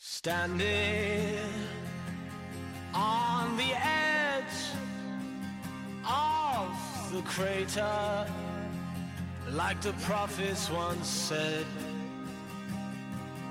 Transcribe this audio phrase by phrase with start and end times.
[0.00, 1.40] Standing
[2.94, 4.44] on the edge
[6.08, 8.24] of the crater,
[9.50, 11.66] like the prophets once said,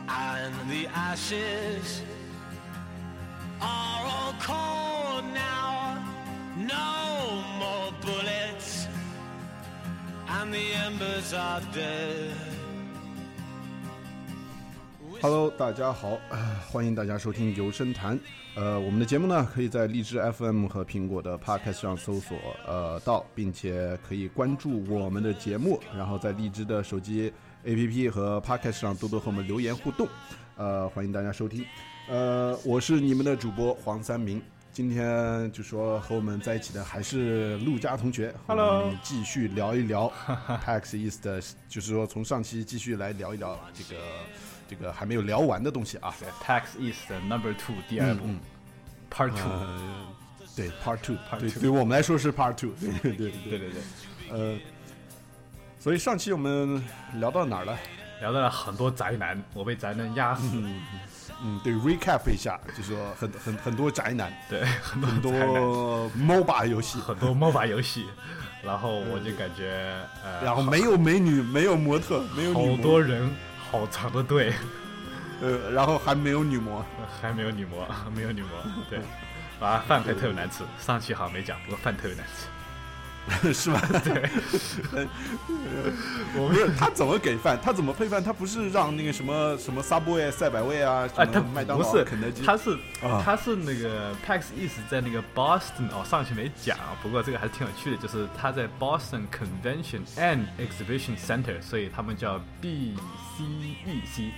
[0.07, 2.01] and the ashes
[3.59, 6.01] are all cold now,
[6.55, 8.87] no more bullets,
[10.29, 12.56] and the embers are dead.
[15.19, 16.37] Hello，大家好，呃
[16.69, 18.19] 欢迎大家收听游声谈。
[18.55, 22.37] 呃，我们的节目呢，可以在荔枝 FM 和苹果的 Podcast 上搜索
[22.67, 27.33] 呃到，并且可以关注我们的节目，然后在荔枝的手机
[27.65, 30.07] APP 和 Podcast 上多多和我们留言互动。
[30.55, 31.65] 呃，欢迎大家收听。
[32.07, 34.41] 呃，我是你们的主播黄三明。
[34.71, 40.11] 今天就说和我们在一起的还是陆佳同学 Hello 和我们继续聊一聊
[40.63, 43.99] PAX East，的就是说从上期继续来聊一聊这个
[44.67, 46.13] 这个还没有聊完的东西啊。
[46.43, 48.39] Tax East 的 Number Two 第二部、嗯
[49.09, 50.05] Part Two，、呃，
[50.55, 51.61] 对，Part Two，Part 对，two。
[51.61, 53.69] 对我们来说是 Part Two，对 对对对对。
[53.69, 53.81] 对，
[54.29, 54.57] 呃，
[55.79, 56.83] 所以上期我们
[57.15, 57.77] 聊到哪儿了？
[58.19, 60.61] 聊到了很多宅男，我被宅男压死，
[61.43, 68.07] 嗯，对，recap 一下，就说很很很多宅男， 对，很多很多 MOBA 游戏，很多 MOBA 游戏，
[68.65, 73.29] 然后我就感觉，呃，然后没有美女，没有模特，没有女好，多人，
[73.69, 74.53] 好长的队，
[75.41, 76.83] 呃，然后还没有女模，
[77.21, 78.49] 还没有女模，没有女模，
[78.89, 78.99] 对，
[79.59, 82.47] 啊，饭还特别难吃，上期好像没讲，不过饭特别难吃。
[83.53, 83.81] 是吧？
[84.03, 84.29] 对，
[86.35, 87.59] 我不是他怎么给饭？
[87.61, 88.23] 他怎么配饭？
[88.23, 92.71] 他不是让那个什么什么 Subway、赛百味啊，啊，他什么麦当劳、不是肯德基，他是
[93.03, 104.31] 啊他是那个 PAX East 在那个 Boston 哦，上期没讲，不过这个还是挺有趣的，就是他在 Boston Convention and Exhibition Center，所以他们叫 BCEC，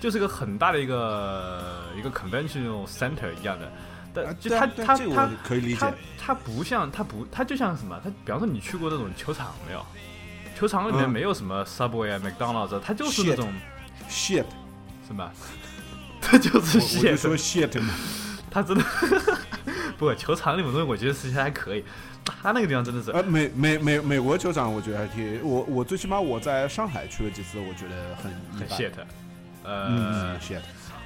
[0.00, 3.70] 就是个很大的一个一个 conventional center 一样的。
[4.14, 7.98] 但啊就他他他我可以理解他他不像他不他就像什么？
[8.02, 9.84] 他比方说你去过那种球场没有？
[10.58, 13.52] 球场里面嗯没有什么 Subway 啊、McDonald's，它就是那种
[14.08, 14.44] shit，
[15.06, 15.28] 什么？
[16.20, 17.92] 它 就是我我就 shit 说 shit 嘛。
[18.50, 18.84] 他真的
[19.98, 21.82] 不过球场里面东西，我觉得实际上还可以。
[22.24, 28.78] 他那个地方真的是，呃，美美美美国球场，我觉得还挺我我最起码我在上海去了几次，我觉得很一很般。
[28.78, 28.92] shit。
[29.64, 30.60] 呃，，shit。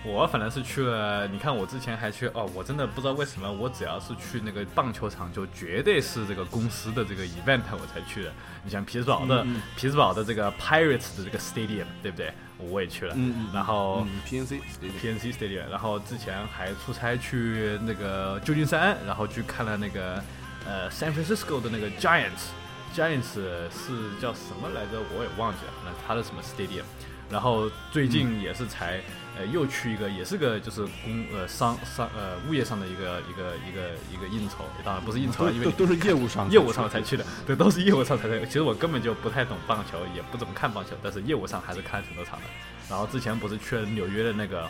[0.06, 8.32] 我反正是去了，你看我之前还去哦，我真的不知道为什么，我只要是去那个棒球场，就绝对是这个公司的这个 event 我才去的。
[8.62, 12.32] 你像匹兹堡的、嗯嗯匹兹堡的这个 Pirates 的这个 stadium，对不对？
[12.58, 13.12] 我也去了。
[13.16, 14.60] 嗯嗯然后、嗯，PNC
[15.02, 20.22] PNC Stadium，然后之前还出差去那个旧金山，然后去看了那个
[20.66, 24.98] 呃 San Francisco 的那个 Giants，Giants 是叫什么来着？
[25.14, 26.84] 我也忘记了，那他的什么 Stadium。
[27.28, 29.00] 然后最近也是才、
[29.36, 38.44] 呃又去一个，也是个就是工呃商商呃物业上的一个一个一个一个应酬，当然不是应酬啊，因为都都是业务上业务上才去的，对，都是业务上才去。
[38.46, 42.44] 其实我根本就不太懂棒球，也不怎么看棒球，但是业务上还是看很多场的。
[42.88, 44.62] 然后之前不是去了纽约的那个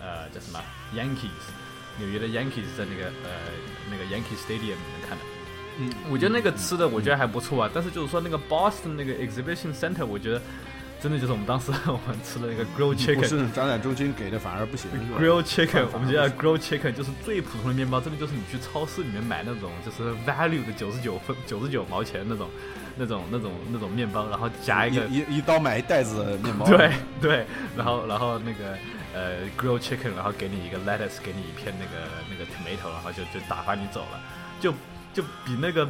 [0.00, 0.60] 呃叫什么
[0.94, 1.28] Yankees，
[1.98, 3.30] 纽约的 Yankees 在那个呃
[3.90, 5.24] 那个 Yankee Stadium 里面看的。
[5.78, 10.40] 嗯，我觉得那个吃的我觉得还不错啊，但是就是说那个 Boston 那个 Exhibition Center，我觉得
[11.02, 13.26] 真的就是我们当时我们吃的那个 grilled chicken。
[13.28, 14.88] 是展览中心给的，反而不行。
[15.18, 22.48] grilled chicken，我们叫 grilled chicken，就是最普通的面包，真的就是你去超市里面买那种就是 value 的九十九分九十九毛钱那种
[22.96, 26.64] 那种那种那种面包，然后夹一个一一一刀买一袋子面包。
[26.66, 27.46] 对对，
[27.76, 28.78] 然后然后那个
[29.12, 34.20] 呃 grill chicken，然后给你一个 lettuce，给你一片那个那个 tomato，然后就就打发你走了，
[34.60, 34.72] 就
[35.12, 35.84] 就比那个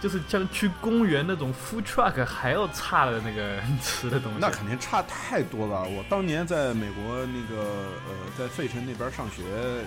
[0.00, 4.38] 就是像去公园那种 food truck 还要差的那个吃的东西。
[4.40, 5.82] 那肯定差太多了。
[5.82, 7.62] 我当年在美国那个
[8.06, 9.84] 呃，在费城那边上学，呃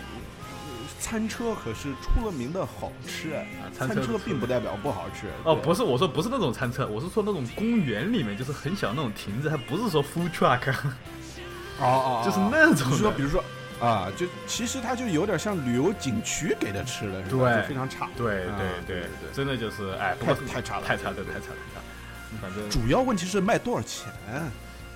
[1.00, 3.32] 餐车可是出了名的好吃。
[3.76, 5.28] 餐车餐车并不代表不好吃。
[5.44, 10.74] 哦，不是，我说不是那种餐车，我是说那种公园里面就是很小那种亭子，它不是说 food truck，
[11.80, 13.44] 哦哦，就是那种你说，比如说
[13.82, 18.08] 啊，就其实它就有点像旅游景区给的吃的，是吧对就非常差。
[18.16, 18.56] 对啊
[18.86, 21.84] 对对对真的就是哎，不太过太差了太差了，太差了，太差了。
[22.42, 24.08] 反正主要问题是卖多少钱？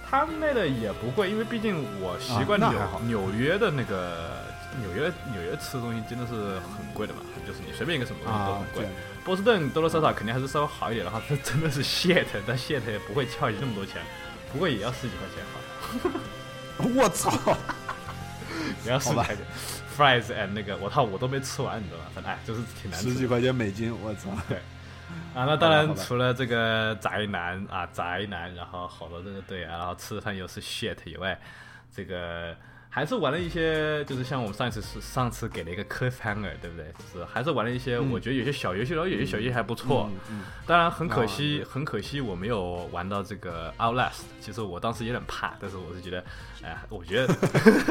[0.07, 2.71] 他卖的也不贵，因为毕竟我习惯纽、
[3.07, 4.37] 纽约的那个
[4.79, 8.83] 纽约纽约吃的东西真的是很贵的嘛，就是你随便一个什么东西都啊很，贵。
[8.85, 8.89] 对，
[9.25, 13.99] 波士顿多多少少肯定还是稍微好一点，的话它真的是 shit，但 shit 也不会撬你那么多钱，
[14.53, 15.43] 不过也要十几块钱
[16.13, 16.19] 哈，
[16.95, 17.31] 我操！
[18.85, 19.45] 也要十几好吧块钱。
[19.97, 22.05] fries and 那个我操我都没吃完，你知道吗？
[22.13, 24.29] 反正哎，就是挺难吃十几块钱美金，我操！
[25.33, 25.45] 啊。
[25.45, 31.39] 那当然除了这个宅男啊宅男，然后好多这个对啊，然后吃饭又是 shit 以外，
[31.95, 32.55] 这个
[32.95, 36.85] 还是玩了一些，就是像我们上一次是上次给了一个 cliffhanger，对不对？
[36.97, 40.09] 就是还是玩了一些，我觉得有些小游戏，然后有些小游戏还不错。
[40.29, 44.21] 嗯当然很可惜，啊很可惜我没有玩到这个 Outlast。
[44.39, 46.23] 其实我当时有点怕，但是我是觉得，
[46.63, 47.35] 哎呀，我觉得，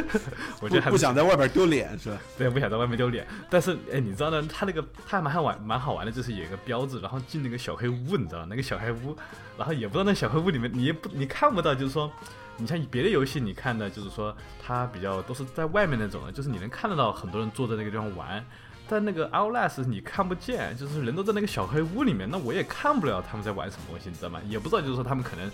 [0.63, 2.17] 我觉得还不不想在外边丢脸是吧？
[2.39, 3.27] 对，不想在外面丢脸。
[3.51, 4.43] 但是，哎，你知道呢？
[4.51, 9.15] 它那个它还蛮好玩，蛮好玩的，就是有一个标志，然后进那个小黑屋，你知道那个小黑屋，
[9.59, 12.11] 然后也不知道那小黑屋里面，你也不你看不到，就是说，
[12.57, 14.35] 你像别的游戏，你看的就是说
[14.65, 18.45] 它比较都是在外面那种的，就是你能看得到很多人坐在那个地方玩。
[18.87, 24.39] 但那个 Outlast 你看不见，就是人都在那个小黑屋里面，那我也看不了他们在玩什么东西，你知道吗？
[24.47, 25.51] 也不知道，就是说他们可能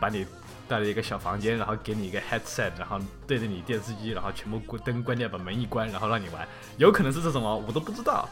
[0.00, 0.26] 把你
[0.66, 6.48] 带了一个小房间，然后给你一个 headset，然后对着你电视机，然后全部关灯关掉，把门一关，然后让你玩，
[6.78, 8.26] 有可能是这种哦，我都不知道。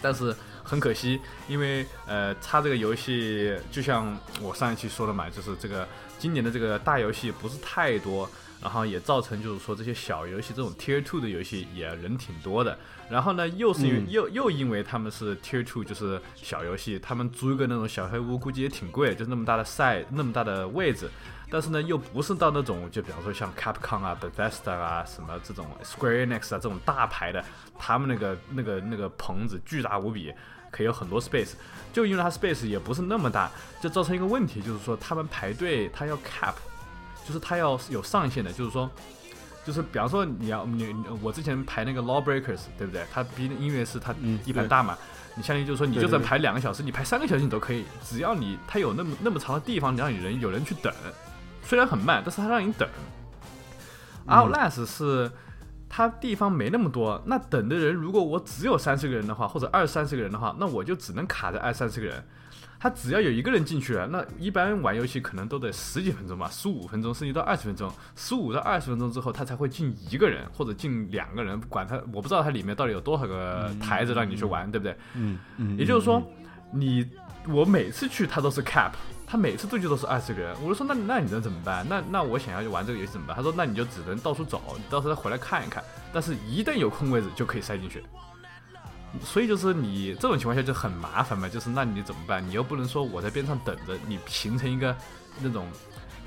[0.00, 5.86] 但是很可惜，因为呃，它这个游戏就像我上一期说的嘛，就是这个
[6.24, 8.26] 今年的这个大游戏不是太多，
[8.62, 12.78] 然后也造成就是说这些小游戏这种 Tier Two 的游戏也人挺多的。
[13.10, 21.10] 然后呢，又是因为、嗯又又因为他们是 Tier Two，就是小游戏，他们租一个那种小黑屋估计也挺贵，就是那么大的 size，那么大的位置。
[21.50, 27.44] 但是呢，又不是到那种，就比方说像 Capcom 啊、Bethesda 啊、什么这种 Square Enix 啊这种大牌的，
[27.78, 30.32] 他们那个那个那个棚子巨大无比，
[30.74, 31.52] 可以有很多 space。
[31.92, 33.48] 就因为它 space 也不是那么大，
[33.80, 36.54] 就造成一个问题，就是说他们排队，他要 cap，
[37.24, 38.90] 就是他要有上限的，就是说，
[39.64, 40.92] 就是比方说你要你
[41.22, 43.04] 我之前排那个 Lawbreakers，对不对？
[43.12, 44.98] 它毕竟音乐是它嗯对一盘大嘛，
[45.36, 50.92] 你相当于就是说，你就算排两个小时，你排三个小时你都可以，只要你它有那么那么长的地方你让你人有人去等，
[51.62, 52.88] 虽然很慢，但是它让你等。
[54.26, 55.30] Outlast 是
[55.96, 62.20] 它地方没那么多，那等的人如果我只有三十个人的话，或者二三十个人的话，那我就只能卡在二三十个人。
[62.80, 74.96] 他只要有一个人进去了，那一般玩游戏可能都得十几分钟吧，十五分钟甚至到二十分钟，十五到二十分钟之后，他才会进一个人或者进两个人，管他，我不知道它里面到底有多少个台子让你去玩，对不对？
[75.14, 76.20] 嗯嗯，也就是说，
[76.72, 77.08] 你
[77.48, 78.90] 我每次去他都是 cap，
[79.26, 81.86] 他每次对局都是二十个人，我就说那那你能怎么办？
[81.88, 83.36] 那那我想要去玩这个游戏怎么办？
[83.36, 85.82] 他说那你就只能到处找，你到时候再回来看一看，
[86.12, 88.02] 但是一旦有空位置就可以塞进去。
[89.22, 92.44] 所以就是你这种情况下就很麻烦嘛，就是那你怎么办？
[92.46, 94.96] 你又不能说我在边上等着，你形成一个
[95.40, 95.68] 那种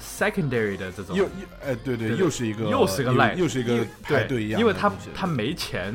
[0.02, 1.30] secondary 的这种又又
[1.66, 5.94] 哎对对，又是一个又是一个赖，又是一个因为排队一样的东西，因为他他没钱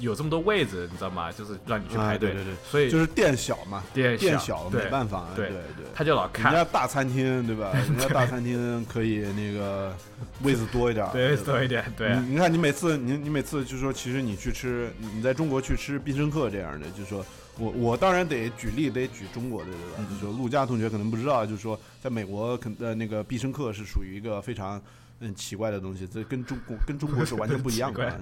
[0.00, 1.30] 有这么多位置，你知道吗？
[1.32, 5.86] 就是让你去排队，啊对对对所以就是店小嘛，店店小没办法，对对对。
[5.94, 7.70] 他就老人看，家大餐厅对吧？
[7.74, 9.94] 人家大餐厅可以那个
[10.42, 17.24] 位置多一点，对吧多一点，对你你看，你每次你你每次就说，其实你去吃，你在中国去吃必胜客这样的，就说
[17.58, 19.96] 我我当然得举例，得举中国的对吧？
[19.98, 24.82] 嗯就说陆家同学可能不知道，就是说在美国肯呃那个必胜客是属于一个非常
[25.20, 28.20] 嗯奇怪的东西，这跟中国 跟中国是完全不一样的。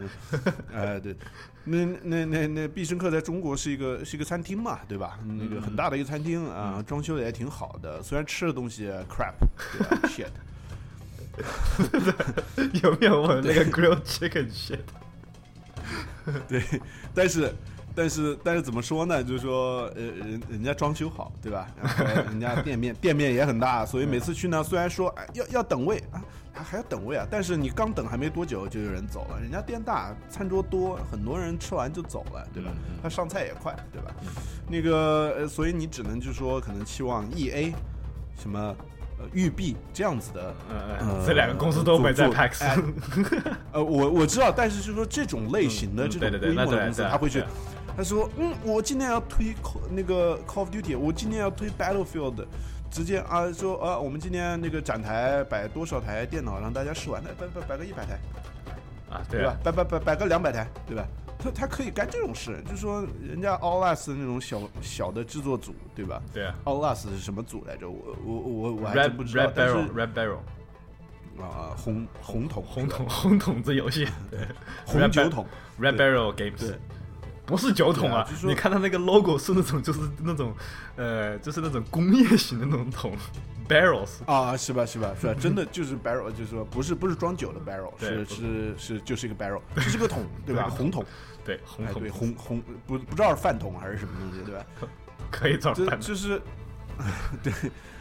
[0.73, 1.17] 哎，对，
[1.65, 5.19] 那那那那必胜客在中国是一个是一个餐厅嘛，对吧？
[5.27, 9.35] 那个很大的一个餐厅啊，装修的也挺好的，虽然吃的东西 crap，
[9.73, 10.29] 对吧？shit。
[12.83, 14.79] 有没有我那个 grilled chicken shit？
[16.47, 16.63] 对，
[17.15, 17.51] 但是
[17.95, 19.23] 但是但是怎么说呢？
[19.23, 21.67] 就是说，呃，人人家装修好，对吧？
[21.81, 26.23] 然后人家店面店面也很大，所以每次去呢，虽然说哎 要要等位啊，
[26.53, 29.41] 还还要等位啊，但是你刚等还没多久就有人走了。
[29.41, 32.71] 人家店大，餐桌多，很多人吃完就走了，对吧？
[33.03, 34.11] 他上菜也快，对吧？
[34.69, 37.75] 那个，呃所以你只能就说可能期望 E A
[38.39, 38.75] 什么。
[39.19, 42.35] 呃，育碧这样子的，呃，这两个公司都没在做
[43.73, 47.47] 呃，我我知道，但是就是说这种类型的嗯这种规模的公司，他会去对，
[47.97, 52.45] 他说，嗯，我今天要推 Call- 那个 Call of Duty，我今天要推 Battlefield，
[52.91, 58.19] 直接啊说啊，我们今天那个展台摆多少台电脑让大家试玩，那摆摆摆个一百台，
[59.11, 59.45] 啊，对。
[59.45, 59.57] 吧？
[59.63, 61.07] 摆摆摆摆个两百台，对吧？
[61.39, 66.23] 他他可以干这种事，就是说人家 Outlast 那种小小的制作组，对吧？
[66.33, 67.91] 对啊？Outlast 是什么组来着？
[67.91, 70.37] 我我我我还真不知道 Red，Barrel，Red Barrel，
[71.43, 72.63] 啊红红桶。
[72.63, 74.39] 红桶红桶子游戏，对。
[74.87, 75.45] 红酒桶。
[75.81, 76.79] ，Red 对 Barrel Games，对
[77.53, 80.55] 不是酒桶啊你看它那个 logo 是那种就是那种
[80.97, 83.15] 呃就是那种工业型的那种桶
[83.69, 84.87] ，barrels，啊，是吧？
[84.87, 85.15] 是吧？
[85.21, 85.35] 是吧？
[85.39, 90.69] 真的就是 barrel，就是说不是不是装酒的 barrel，是是是就是一个 barrel，就是个桶， 对吧？
[90.71, 91.05] 红桶，
[91.45, 94.65] 对，红哎，桶对，红红不不知道是饭桶还是什么东西，对吧？
[95.31, 96.41] 可以造饭，这就是
[97.43, 97.53] 对，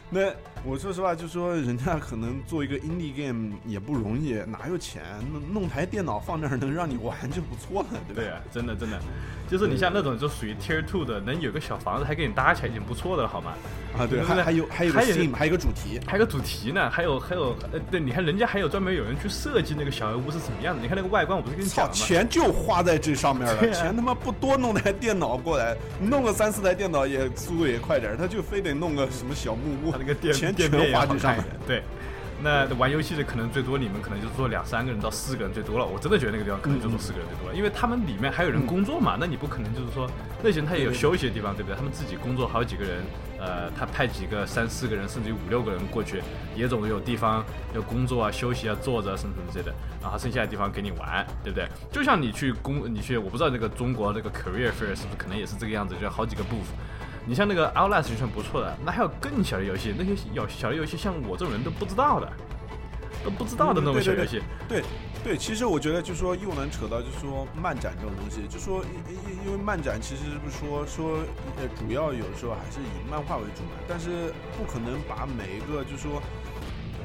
[0.10, 5.02] 那我说实话，就说人家可能做一个 indie game 也不容易，哪有钱
[5.32, 8.22] 弄弄台电脑放那儿能让你玩就不错了，对吧？
[8.22, 9.00] 对啊，真的真的，
[9.50, 13.54] 就是你像那种就属于 Tier Two 的，能有个小房子还给你搭起来已经不错的了，好吗？
[13.98, 21.98] 啊，对，对还还有还有个还有 theme，还有个主题，还有个主题呢，还有还有呃，对，你看人家还有专门有人去设计那个小屋是什么样的，你看那个外观，我不是跟你，讲了吗？
[21.98, 31.36] 钱就花在这上面了，啊钱他妈不多弄台电脑过来，弄个三四台电脑也速度也快点，他就非得弄个什么小木屋，它那个电全花好看一这上。
[31.68, 31.84] 对，
[32.44, 35.86] 那玩游戏的可能最多你们可能就坐两三个人到四个人最多了。
[35.86, 40.10] 我真的觉得那个地方可能就坐四个人最多了，因为他们里面还有人工作嘛，那你不可能就是说
[40.44, 41.76] 那些人他也有休息的地方，对不对？
[41.76, 43.04] 他们自己工作好几个人，
[43.40, 46.22] 呃，他派几个三四个人甚至于五六个人过去，
[46.56, 51.68] 也总有地方要工作啊、休息啊、坐着啊什么什么之类的，然后剩下的地方给你玩，对不对？
[51.92, 56.74] 就像你去工，你去我不知道那个中国那个 career fair 是不是可能也是这个样子，就好几个 booth。
[57.26, 62.32] 你像那个 Outlast 就算不错的，那还有更小的游戏，那些小小的游戏，像我这种人都不知道的，
[63.24, 64.42] 都不知道的那种小游戏。
[64.68, 64.84] 对
[65.24, 71.20] 对，其实我觉得就说又能扯到就说漫展这种东西，就说因因因为漫展其实不是说说
[71.58, 76.22] 呃主要有时候还是以漫画为主嘛，但是不可能把每一个就说。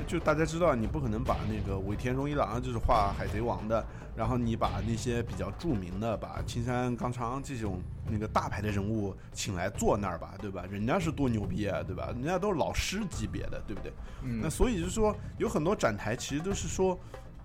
[0.06, 3.84] 就大家知道，你不可能把那个尾田荣一郎就是画海贼王的，
[4.14, 10.64] 然后你把那些比较著名的，把青山刚昌这种那个大牌的人物请来坐那儿吧，对吧？
[10.70, 12.06] 人家是多牛逼啊，对吧？
[12.14, 13.92] 人家都是老师级别的，对不对？
[14.22, 16.98] 嗯那所以就是说，有很多展台其实都是说，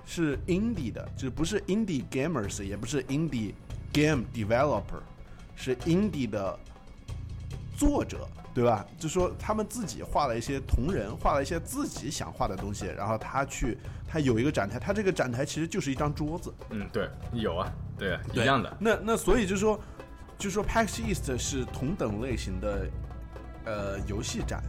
[0.06, 3.54] 是 indie 的，就是不是 indie gamers，也不是 indie
[3.92, 5.02] game developer，
[5.56, 6.58] 是 indie 的
[7.76, 8.86] 作者，对吧？
[9.00, 13.78] 就说他们自己画了一些同人，画了一些自己想画的东西，然后他去，
[14.08, 18.78] 他有一个展台，他这个展台其实就是一张桌子，嗯，对，有啊，对，一样的。
[18.80, 19.80] 那那所以就说，
[20.38, 22.88] 就说 PAX East 是同等类型的
[23.64, 24.62] 呃游戏展，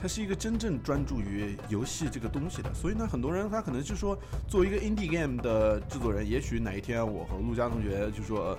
[0.00, 2.72] 它是一个真正专注于游戏这个东西的。
[2.72, 8.58] 所以呢，很多人他可能就说，作为一个 indie game 的制作人，也许哪一天我和陆佳同学就说。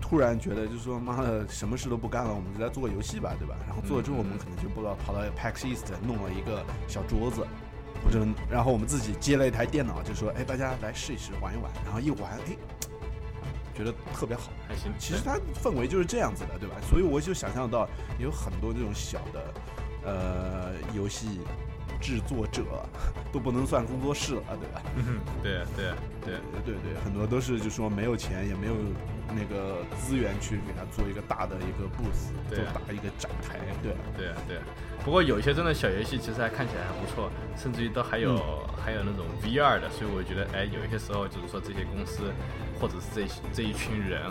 [0.00, 3.54] 突然觉得，就是说，妈的，什么事都不干了，我们就来做个游戏吧，对吧？
[3.66, 7.46] 然后做了之后，我们可能就不知道跑到 PAX East 弄了一个小桌子，
[8.04, 11.70] 或者，然后我们自己接了一台电脑，就说，哎，大家来试一试，玩一玩。
[11.84, 12.56] 然后一玩，哎，
[13.74, 14.50] 觉得特别好。
[14.66, 16.76] 还行，其实它氛围就是这样子的，对吧？
[16.88, 19.54] 所以我就想象到有很多这种小的
[20.04, 21.40] 呃游戏
[22.00, 22.62] 制作者
[23.32, 24.82] 都不能算工作室了，对吧？
[24.96, 25.92] 嗯，对对
[26.24, 28.74] 对，对对，很多都是就说没有钱，也没有
[29.28, 32.00] 那个资源去给他做一个大的一个啊
[32.48, 33.92] 做大一个展台，对。
[34.16, 34.58] 对对，
[35.04, 42.32] 不过有一些真的小游戏其实还看起来还不错，甚至于都还有、嗯还有那种 VR 的，所以我觉得哎，有一些时候就是说这些公司
[42.80, 44.22] 或者是这这一群人，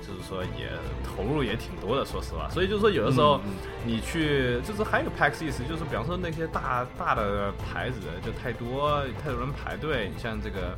[0.00, 0.72] 就是说也
[1.04, 2.48] 投入也挺多的，说实话。
[2.48, 3.38] 所以就是说有的时候
[3.84, 10.72] 你去，就是还有 PAX East，就是比方说那些大大的牌子就太多太多人排队，你像这个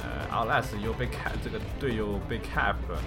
[0.00, 2.98] 呃 Outlast 又被 cap 这个队又被 cap 了。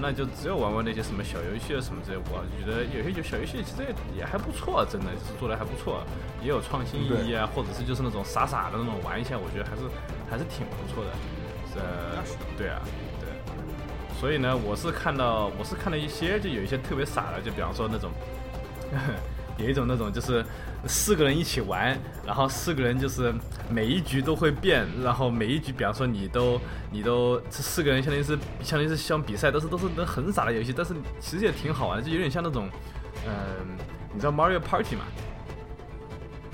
[0.00, 6.02] 那就只有玩玩那些什么小游戏啊什么之类，我就觉得有些就小游戏其实也也还不错，真的就是做的还不错，
[6.40, 9.82] 也有创新意义啊，或者是就是那种傻傻的那种玩一下，我觉得还是
[10.30, 11.10] 还是挺不错的。
[11.76, 12.24] 呃
[12.56, 12.80] 对啊，
[13.20, 13.28] 对。
[14.18, 18.10] 所以呢，我是看到我是看了一些，就有一些特别傻的，就比方说那种，
[19.58, 20.44] 有一种那种就是
[20.86, 23.32] 四个人一起玩，然后四个人就是
[23.70, 32.68] 每一局都会变，然后每一局，比方说你都你都这四个人相当于是相当于是像比赛，但是都是那很傻的游戏，但是其实也挺好玩，就有点像那种，
[33.26, 33.32] 嗯、
[34.12, 35.02] 你知道 Mario Party 吗？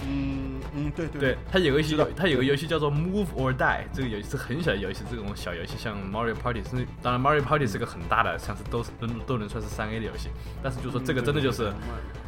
[0.03, 10.29] 嗯嗯，对对对，它有个游戏，它有个游戏叫做 Move or Die，这个游戏是很小的游戏，这种小游戏像 Mario Party 是，当然 Mario Party 是个很大的，像是都是都都能算是三 A 的游戏，
[10.63, 11.73] 但是就说这个真的就是，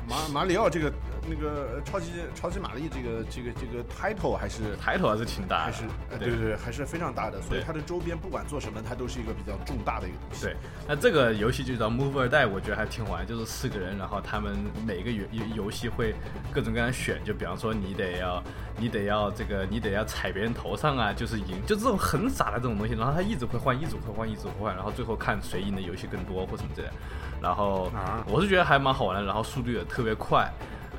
[0.08, 0.92] 马马里奥这个
[1.28, 6.30] 那个超级超级玛丽这个这个这个 title 还是 title 还是挺大的，还是呃对。
[6.30, 10.44] 对对对还是非常大的，所以它的周边不管做什么，它都是一个比较重大的一个东西。
[10.44, 16.14] 对，那这个游戏就叫 Move 二代我觉得还挺好玩，就是四个人，然后他们每个游游游戏会
[16.52, 18.42] 各种各样的选，就比方说你得要
[18.78, 26.94] 你得要这个你得要踩别人头上啊，就是赢，就这种很傻的这种东西，然后他一直会换，一直会换，一直会换，然后最后看谁赢的游戏更多或什么之类的，
[27.42, 28.24] 然后啊。
[28.28, 30.48] 我是觉得还蛮好玩的，然后速度也特别快，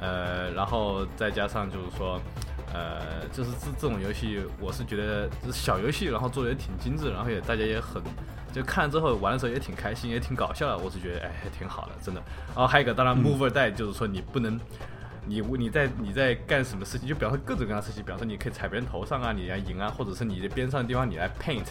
[0.01, 2.20] 呃，然后再加上就是说。
[2.74, 8.01] 呃，就是这这种游戏，我是觉得就是小游戏，然后做的也挺精致，然后也大家也很，
[8.53, 10.77] 就看了之后玩的时候也挺开心，也挺搞笑的。
[10.77, 12.24] 我是觉得哎，还挺好的，真的。
[12.48, 14.58] 然后还有一个，当然 Mover Die，就是说你不能，
[15.25, 21.65] 你你在你在干什么事情，就比方说各种各样的事情，比方说你可以踩别人头上啊，你来赢啊，或者是你的边上的地方你来 paint，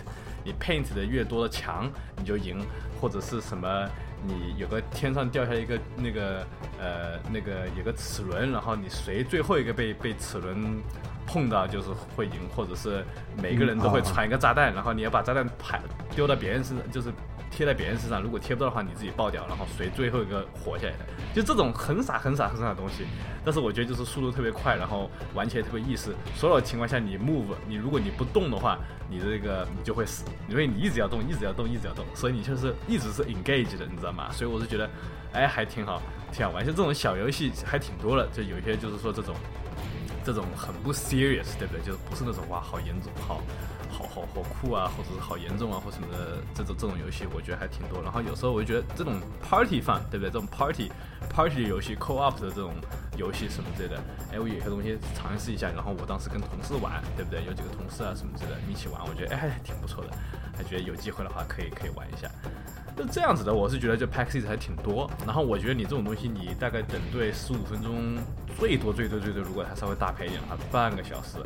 [0.44, 2.62] 你 paint 的越多的墙你就赢，
[3.00, 3.88] 或者是什么
[4.26, 6.46] 你有个天上掉下一个那个
[6.78, 10.80] 呃那个有个齿轮，然后你谁最后一个被被齿轮
[11.26, 13.04] 碰到就是会赢，或者是
[13.40, 15.80] 每个人都会传一个炸弹，然后你要把炸弹排
[16.14, 17.10] 丢到别人身上，就是
[17.50, 21.04] 贴在别人身上，如果贴不到的话，你自己爆掉，然后谁最后一个活下来的，
[21.34, 23.04] 就这种很傻很傻很傻的东西。
[23.44, 26.14] 但是我觉得就是速度特别快，然后玩起来特别意思。
[26.34, 28.78] 所有情况下你 move，你如果你不动的话，
[29.10, 34.30] 你的这个你就会死，因为你一直要动，一直要动，一直要动，所以你就是一直是 engage 的，你知道吗？
[34.30, 34.88] 所以我是觉得，
[35.32, 36.00] 哎，还挺好，
[36.32, 36.64] 挺好玩。
[36.64, 39.34] 像这种小游戏还挺多的，就有些就是说这种。
[40.22, 41.80] 这种很不 serious，对不对？
[41.82, 43.40] 就是不是那种哇，好严重，好，
[44.08, 48.02] 好好好酷啊，或者是好严重啊，或什么的这种这种游戏，我觉得还挺多。
[48.02, 50.30] 然后有时候我就觉得这种 party fun，对不对？
[50.30, 50.90] 这种 party
[51.28, 52.72] party 游戏，co op 的这种
[53.16, 53.96] 游戏什么之类的，
[54.32, 55.70] 哎，我有些东西尝试一下。
[55.70, 57.44] 然后我当时跟同事玩，对不对？
[57.44, 60.10] 有几个同事啊什么之类的一起玩，我觉得哎还挺不错的，
[60.56, 62.28] 还觉得有机会的话可以可以玩一下。
[62.96, 65.10] 就这样子的，我是觉得这 packs 还挺多。
[65.24, 68.18] 然后我觉得你这种东西，你大概等队十五分钟，
[68.58, 71.38] 最多最多最多，如果它稍微大牌一点的话，半个小时，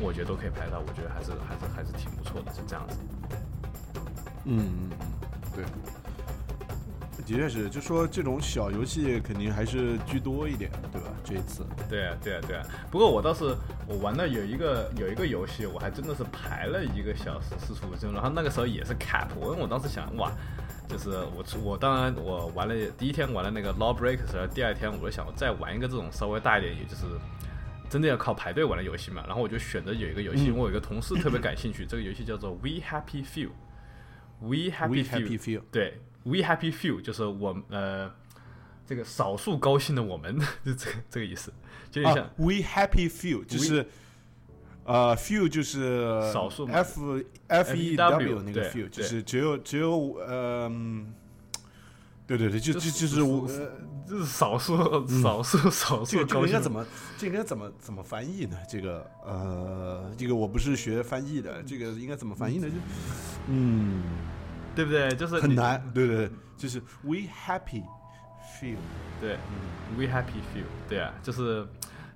[0.00, 0.80] 我觉得都可以排到。
[0.80, 2.98] 我觉得还是还是还是挺不错的，是这样子。
[4.44, 4.96] 嗯嗯嗯，
[5.54, 5.64] 对，
[7.24, 11.08] 的确是，就说这种小游戏肯定还是居多一点，对吧？
[11.24, 12.62] 这一次，对啊，对啊，对啊。
[12.90, 20.30] 不过我倒是我玩的有一个有一个游戏，我还真的是排了一个小时四十五分钟，然后那个时候也是 cap，我因为我当时想哇。
[20.86, 27.06] 就是我我当然我玩了第一天玩了那个 Law Breakers，第二天我就想我再玩一个这种稍微大一点，也就是
[27.94, 29.22] 真的要靠排队玩的游戏嘛。
[29.24, 33.50] 然后我就选择有一个游戏，嗯我有一个同事特别感兴趣，这个游戏叫做 We Happy Few。
[34.40, 38.12] We Happy Few，对，We Happy Few 就是我呃
[38.84, 40.36] 这个少数高兴的我们，
[40.66, 41.52] 就这个这个意思，
[41.92, 43.86] 就有点像啊，We Happy Few 就是。
[44.86, 51.14] 呃，few 就是少数嘛 F F E W 那个 few，就对是只有只有呃，嗯
[52.26, 53.70] 对对对，就就就是我，呃
[54.08, 58.56] 就是少数少数 少这个这数高兴的个应该怎么这个应该怎么怎么翻译呢？
[58.68, 62.68] 这个呃，这个我不是学翻译的，这个应该怎么翻译呢？
[62.68, 62.76] 就
[63.48, 64.02] 嗯，
[64.74, 65.08] 对不对？
[65.16, 67.82] 就是很难，对对对，就是 We Happy
[68.60, 68.76] feel，
[69.20, 69.38] 对
[69.96, 71.66] ，We Happy feel，对啊，就是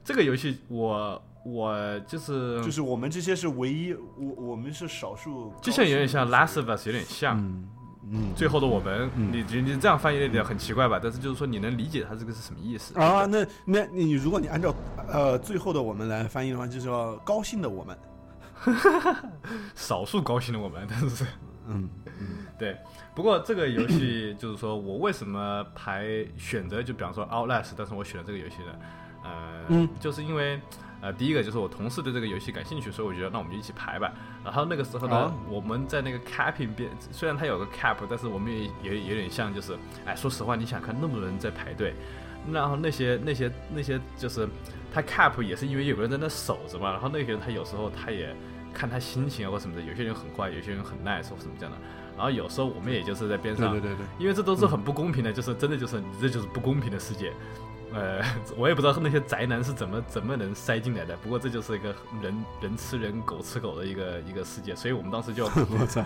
[0.05, 7.39] 这个游戏我我就是就是我们这些是唯一，我我们是少数，就像有点像 Last of Us 有点像。
[7.39, 7.69] 嗯
[8.11, 10.99] 嗯最后的我们，嗯你你你这样翻译有点很奇怪吧？
[11.03, 14.75] 但是就是说你能理解它这个是什么意思啊，那那你如果你按照
[15.09, 17.99] 呃最后的我们来翻译的话，就是要高兴的我们，
[19.75, 21.27] 少数高兴的我们，但是
[21.67, 21.89] 嗯
[22.59, 22.77] 对。
[23.15, 28.73] 不过这个游戏就是说我为什么排选择就比方说 Outlast，但是我选了这个游戏呢？
[29.25, 30.61] 呃，嗯就是因为
[31.01, 34.13] 呃，第一个就是我同事对这个游戏感兴趣，所以我觉得那我们就一起排吧。
[34.45, 41.95] 然后那个时候呢，哦我们在那个 capping 边，虽然它有个 cap，但是我们也也有点像就是，哎，说实话，你想看那么多人在排队，
[42.51, 44.49] 然后那些那些那些就是
[44.93, 48.35] 他 cap 也是因为有个人在那守着嘛，然后那个人他有时候他也
[48.75, 51.79] 看他心情啊或什么的，有些人很坏，有些人很 nice 或什么这样的。
[52.17, 57.33] 然后有时候我们也就是在边上，对对对对，因为这都是很不公平的，就是真的就是你这就是不公平的世界。
[57.93, 58.23] 呃，
[58.57, 66.05] 我也不知道那些宅男是怎么怎么能塞进来的，不过这就是一个人人吃人狗吃狗的一个一个世界，所以我们当时就 我操，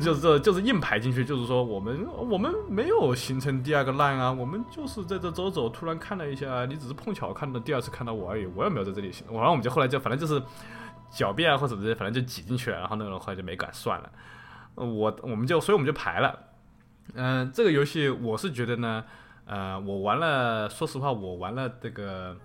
[0.00, 10.42] 就是就是硬排进去，就是说我们我们没有形成第二个 line 啊，我们就是在这走走，突然看了一下，你只是碰巧看到第二次看到我而已，我也没有在这里，然后我们就后来就反正就是
[11.12, 14.10] 狡辩啊或者什么的，反正就挤进去了，然后那个人后来就没敢算了，
[14.76, 16.38] 呃我我们就所以我们就排了，
[17.14, 19.04] 嗯、这个游戏我是觉得呢，
[19.50, 22.36] 呃，我玩了，说实话我玩了这个。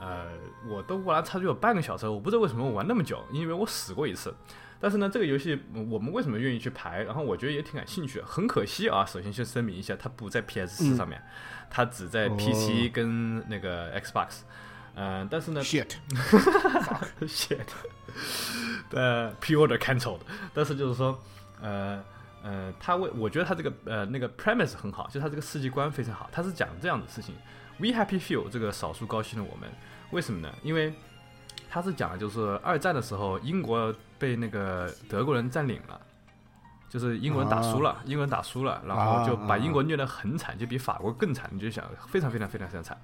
[0.00, 0.26] 呃，
[0.68, 4.34] 我都玩了差不多有半个小时，我不知道为什么我玩那么久，因为我死过一次。
[4.80, 7.02] 但是呢，这个游戏嗯我们为什么愿意去排？
[7.04, 8.26] 然后我觉得也挺感兴趣的。
[8.26, 11.22] 很可惜啊，首先先声明一下，它不在 PS 四上面，
[11.70, 14.40] 它只在哦 PC 跟那个 Xbox。
[14.96, 17.66] 嗯、但是呢 shit，shit，
[18.90, 20.20] 呃， pre-order cancelled。
[20.52, 21.18] 但是就是说，
[21.62, 22.02] 呃
[22.44, 26.28] 呃，他为我觉得他这个呃那个 premise 很好，就他这个世界观非常好。
[26.30, 27.34] 他是讲这样的事情
[27.78, 29.68] ：We happy few 这个少数高兴的我们，
[30.10, 30.54] 为什么呢？
[30.62, 30.94] 因为
[31.70, 36.00] 他是讲的就是二战的时候，英国被那个德国人占领了。
[36.86, 41.50] 就是英国人打输了，英国人打输了，然后就把英国虐得很惨，就比法国更惨。
[41.52, 42.96] 你就想，非常非常非常非常惨。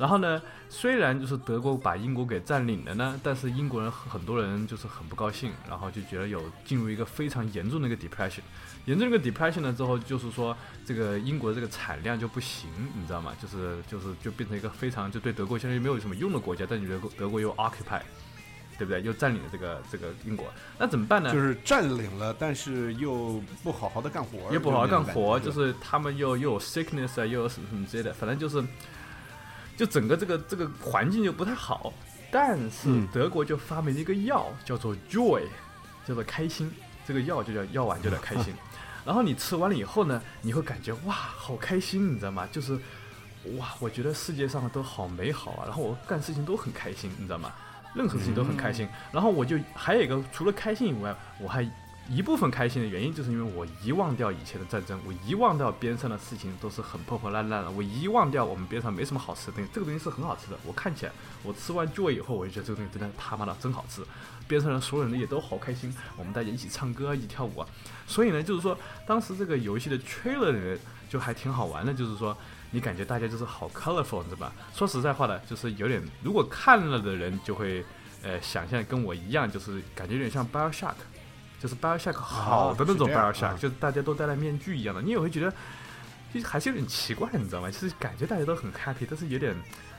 [0.00, 8.40] 然后呢，虽然就是德国把英国给占领了呢，但是英国人很多人就是很不高兴，然后就觉得有进入一个非常严重的一个 depression。
[8.86, 13.32] 严重一个 depression 了之后，就是说这个英国这个产量就不行，你知道吗？
[13.40, 18.00] 就是就是就变成一个非常就对德国相当于没有什么用的国家，但你德国德国又 occupy。
[18.78, 19.02] 对不对？
[19.02, 20.46] 又占领了这个这个英国，
[20.78, 21.30] 那怎么办呢？
[21.30, 28.64] 就是占领了，但是又不好好的干活，也不好好干活，就就是他们又又有 sickness 啊，又有什么什么之类的，反正就是，
[29.80, 31.90] 就整个这个这个环境就不太好。
[32.30, 35.40] 但是嗯德国就发明了一个药，叫做 joy，
[36.06, 36.70] 叫做开心。
[37.06, 38.52] 这个药就叫药丸，就叫开心。
[39.06, 42.46] 然后你吃完了以后呢，你会感觉哇，好开心，你知道吗？
[42.52, 42.74] 就是
[43.56, 47.50] 哇，我觉得世界上都好美好啊，然后我干事情都很开心，你知道吗？
[47.94, 48.86] 任何事情都很开心。
[49.10, 51.66] 然后我就还有一个，除了开心以外，我还
[52.10, 60.58] 一部分开心的原因，就是因为我遗忘掉以前的战争，我遗忘掉边上的事情都是很破破烂烂的，我遗忘掉我们边上没什么好吃的东西，这个东西是很好吃的。
[60.66, 61.12] 我看起来，
[61.44, 64.02] 我吃完 joy 以后，我就觉得这个东西真的他妈的真好吃。
[64.48, 67.66] 边上的所有人也都好开心，我们大家一起唱歌，一起跳舞啊。
[68.08, 70.76] 所以呢，就是说当时这个游戏的 trailer 呢，
[71.08, 72.36] 就还挺好玩的，就是说
[72.72, 74.52] 你感觉大家就是好 colorful，对吧？
[74.74, 77.84] 说实在话的，就是有点，如果看了的人就会
[78.24, 80.94] 呃想象跟我一样，就是感觉有点像 BioShock，
[81.60, 85.52] 就是 BioShock 好的那种 BioShock，、啊就是大家都戴了面具一样的，你也会觉得
[86.34, 87.70] 就还是有点奇怪，你知道吗？
[87.70, 89.54] 就是感觉大家都很 happy，但是有点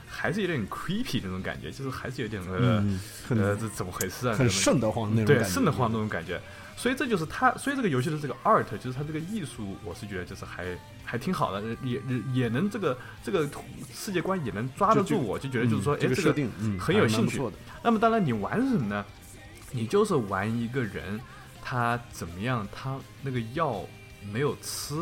[0.08, 4.34] 还是有点 creepy 那种感觉，就是还是有点呃、嗯，呃这怎么回事啊？
[4.34, 6.40] 很瘆得慌那种对，瘆得慌那种感觉。
[6.74, 10.66] 所以这就是它，所以这个游戏的这个 art，就是它这个艺术，我是觉得就是还
[11.04, 13.48] 还挺好的，也也也能这个这个
[13.94, 17.40] 世界观也能抓得住我，就觉得就是说，哎，这个设定嗯很有兴趣
[17.84, 19.04] 那么当然，你玩什么呢？
[19.70, 21.20] 你就是玩一个人，
[21.72, 22.68] 他怎么样？
[22.70, 23.80] 他那个药
[24.30, 24.94] 没有吃，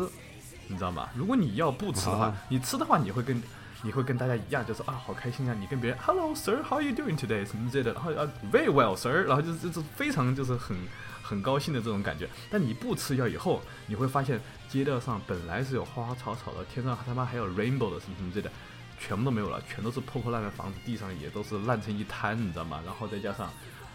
[0.67, 1.09] 你知道吗？
[1.13, 3.43] 如果你药不吃的话，啊你吃的话，你会跟
[3.81, 5.53] 你会跟大家一样，就是啊，好开心啊！
[5.59, 7.45] 你跟别人 Hello sir，How are you doing today？
[7.45, 10.77] 什么之类的，然后啊 Very well sir，然后就是就是非常就是很
[11.21, 12.29] 很高兴的这种感觉。
[12.49, 18.51] 但你不吃药以后，你会发现街道上本来是有花花草草的，天上他妈还有 rainbow 的什么什么之类的。
[18.97, 22.79] 全部都没有了，全都是破破烂烂的房子，地上也都是烂成一滩，你知道吗？
[22.85, 23.51] 然后再加上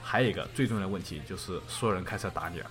[0.09, 2.71] 还有一个最重要的问题，就是所有人开始要打你了，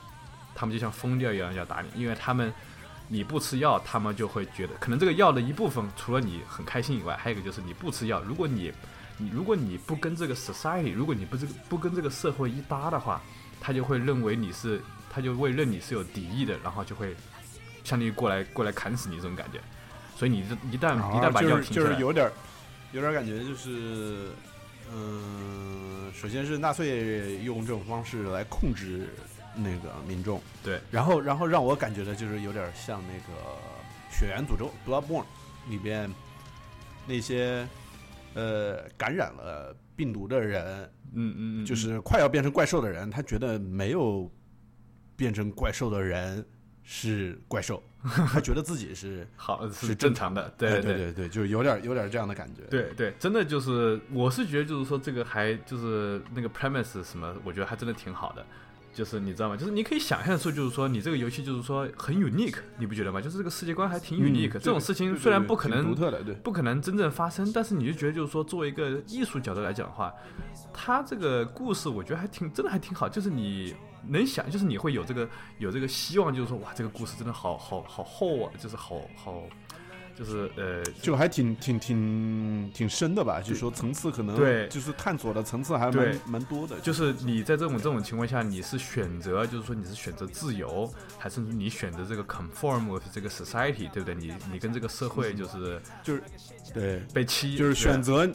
[0.56, 2.54] 他们就像疯掉一样要打你，因为他们
[3.10, 8.72] 你不吃药，他们就会觉得可能这个药的一部分除了你很开心以外，还有一个就是你不吃药，如果你
[9.18, 13.22] 你如果你不跟这个 society，如果你不这个不跟这个社会一搭的话，
[13.60, 17.14] 他就会认为你是，他就会认你是有敌意的，然后就会
[17.84, 19.60] 相当于过来过来砍死你这种感觉。
[20.16, 22.32] 所以你这一旦一旦把药停下来，是有点儿
[22.94, 24.30] 有点儿感觉就是，
[24.94, 29.10] 嗯，首先是纳粹用这种方式来控制
[29.56, 33.42] 那个民众，对，然后然后让我感觉的就是有点像那个
[34.20, 35.26] 《血缘诅咒》（Bloodborne）
[35.70, 36.10] 里边
[37.08, 37.68] 那些
[38.34, 44.30] 呃感染了病毒的人，嗯嗯嗯，就是快要变成怪兽的人，他觉得没有
[45.16, 46.46] 变成怪兽的人
[46.84, 47.82] 是怪兽，
[48.28, 52.62] 他觉得自己是 好是是正常的，对哎对对对，就是有点有点这样的感觉。
[52.70, 58.46] 对对，真的就是，我是觉得就是说这个还就是那个 premise 什么，我觉得还真的挺好的。
[58.94, 59.58] 就是你知道吗？
[59.58, 63.20] 就是你可以想象出，就是说你这个游戏就是说很 unique，你不觉得吗？
[63.20, 70.14] 就是这个世界观还挺 unique，、这种事情虽然不可能嗯独特的，对，不可能真正发生，但是你就觉得就是说，作为一个艺术角度来讲的话，
[70.74, 73.76] 它这个故事我觉得还挺真的还挺好，就是你
[74.08, 79.44] 能想，就是你会有这个有这个希望，就是说哇，这个故事真的好好好厚啊，就是好好
[80.18, 83.42] 就是呃，就还挺挺挺挺深的吧？
[83.42, 86.80] 就是说层次可能对就是探索的层次还蛮蛮多的。
[86.80, 94.16] 就是你在这种这种情况下，你是选择，就是说你是选择自由，还是你选择这个 conform with 这个 society，对不对？
[94.16, 96.24] 你你跟这个社会就是就是
[96.74, 98.26] 对，被欺，就是选择，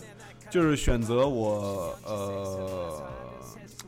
[0.51, 3.03] 就是选择我呃，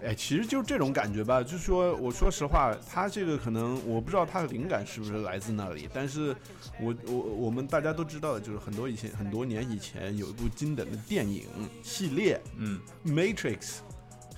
[0.05, 1.43] 哎，其实就是这种感觉吧。
[1.43, 6.35] 就是说，我说实话，他这个可能我不知道他的灵感是不是来自那里，但是
[6.81, 11.45] 我我我们大家都知道，就是很多以前很多年以前有一部经典的电影
[11.83, 12.79] 系列嗯
[13.11, 13.59] 《Matrix》。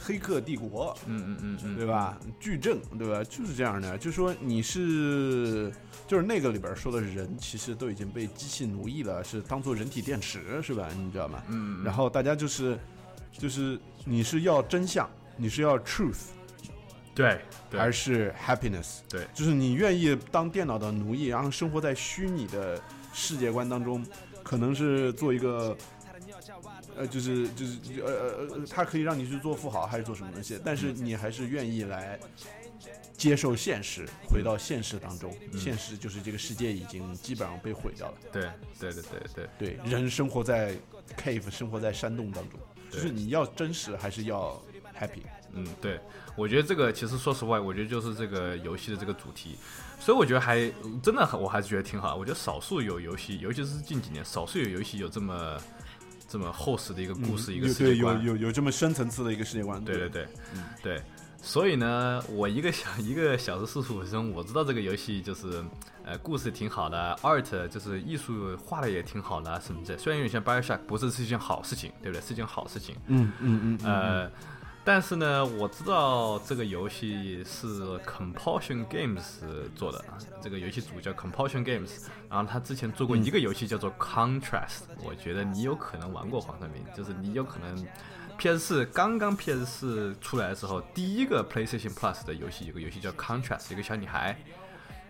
[0.07, 2.21] 黑客帝国，嗯嗯嗯嗯，对吧？
[2.39, 3.25] 矩阵，对吧？
[3.25, 3.97] 就是这样的。
[3.97, 5.73] 就说你是，
[6.07, 10.91] 就是那个里边说的人，其实都已经被机器奴役了，是当做人体电池，是吧？
[10.95, 11.43] 你知道吗？
[11.49, 12.79] 嗯，嗯然后大家就是，
[13.33, 16.27] 就是你是要真相，你是要 truth，
[17.15, 18.99] 对对还是 happiness？
[19.09, 22.81] 对就是你愿意当电脑的奴役，然后生活在虚拟的
[23.13, 24.05] 世界观当中，
[24.43, 25.77] 可能是做一个。
[26.97, 30.61] 呃，就是就是呃呃呃，它可以让你去做富豪，还是做什么东西？
[30.65, 32.17] 但是你还是愿意来
[33.17, 35.37] 接受现实，回到现实当中。
[35.51, 38.19] 嗯现实就是这个世界已经基本上被毁掉了。
[38.31, 38.43] 对
[38.79, 39.77] 对对对对。
[39.77, 40.77] 对，人生活在
[41.17, 44.63] cave，生活在山洞当中，就是你要真实还是要
[44.99, 45.23] happy？
[45.53, 46.01] 嗯，对，
[46.37, 49.57] 我觉得这个其实说实话，我觉得就是这个游戏的这个主题，
[50.01, 50.71] 所以我觉得还
[51.03, 52.17] 真的很，我还是觉得挺好。
[52.17, 55.57] 我觉得少数有游戏，尤其是近几年，少数有游戏有这么
[56.29, 58.25] 这么厚实的一个故事，一个世界观。
[58.25, 61.01] 有有这么深层次的一个世界观，对对对，嗯对。
[61.41, 65.63] 所以呢，我一个小一个小时四十五分钟，我知道这个游戏就是，
[66.03, 69.99] 呃，故事挺好的，art 就是艺术画的也挺好的，什么的。
[69.99, 72.27] 虽然有点像 BioShock，不是是一件好事情，对不对？
[72.27, 72.97] 是一件好事情。
[73.09, 74.33] 嗯嗯嗯嗯，呃，
[74.87, 77.67] 但是呢，我知道这个游戏是
[78.01, 79.23] Compulsion Games
[79.75, 87.87] 做的，啊，这个游戏组叫 Compulsion Games，然后他之前做过一个游戏叫做 Contrast，、我觉得你有可能玩过黄晓明，就是你有可能
[88.37, 94.37] PS 四刚刚 PS 四出来的时候，第一个 PlayStation Plus 的游戏，有个游戏叫 Contrast，一个小女孩，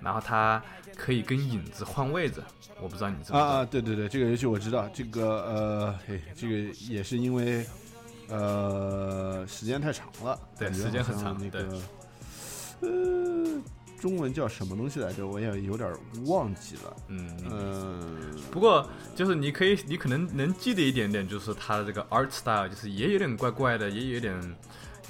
[0.00, 0.62] 然后她
[0.96, 2.40] 可以跟影子换位置，
[2.80, 3.40] 我不知道你知不知道。
[3.40, 6.54] 啊，对对对，这个游戏我知道，这个呃，嘿，这个
[6.88, 7.66] 也是因为
[8.28, 11.80] 呃时间太长了，对时间很长对那个
[12.80, 13.62] 呃，
[14.00, 15.26] 中文叫什么东西来着？
[15.26, 15.90] 我也有点
[16.26, 16.96] 忘记了。
[17.08, 24.56] 嗯，嗯，不过就是你可以，你可能能记得一点点，就是他的这个 art style，就是也有点怪怪的，也有点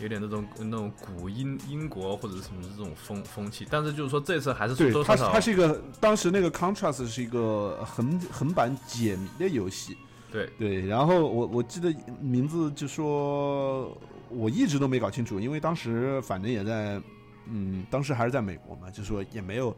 [0.00, 3.66] 有点那种那种古英英国或者是什么这种风风气。
[3.68, 9.96] 但是就是说这次还是多多少少是它是一个当时那个 Contrast 是一个横横版解谜的游戏，
[10.34, 13.96] 对对，然后我我记得名字就说，
[14.28, 17.00] 我一直都没搞清楚，因为当时反正也在，
[17.46, 19.76] 嗯，当时还是在美国嘛，就说也没有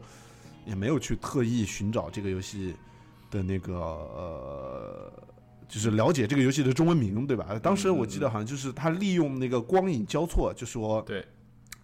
[0.65, 2.75] 也没有去特意寻找这个游戏
[3.29, 5.13] 的那个呃，
[5.67, 7.59] 就是了解这个游戏的中文名，对吧？
[7.61, 11.23] 当时我记得好像就是他利用那个光影交错，就说对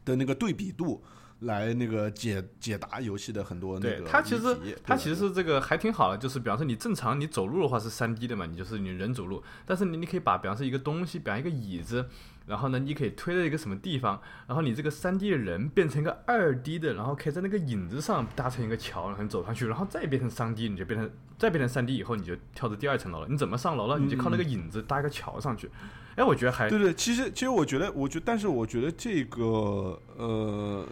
[0.03, 0.99] 的那个对比度。
[1.43, 12.05] 来那个解解答游戏的很多那对个，它其实它其实是这个还挺好的，就是比方说你正常你走路的话是三 D 的嘛，你就是你人走路，但是你你可以把比方说一个东西，比方一个椅子。
[12.45, 23.27] 然后呢，你可以推到一个什么地方，然后你这个三 D 的人变成一个二 D 的，然后可以在那个影子上搭成一个桥，然后你走上去，然后再变成三 D，你就变成再变成三 D 以后，你就跳到第二层楼了。
[23.29, 23.97] 你怎么上楼了？
[23.97, 25.71] 你就靠那个影子搭一个桥上去。
[26.17, 30.85] 哎，我觉得还对对，其实其实我觉得，我觉但是我觉得这个呃，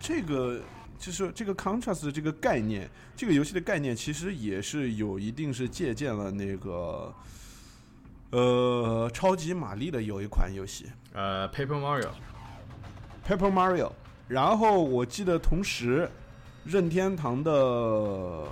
[0.00, 0.60] 这个
[0.98, 7.14] 就是这个 contrast 的这个概念，这个游戏的概念其实也是有一定是借鉴了那个
[8.30, 10.86] 呃超级玛丽的有一款游戏。
[11.12, 13.92] 呃 Paper Mario，Paper Mario，
[14.26, 16.10] 然后我记得同时
[16.64, 18.46] 任天堂的。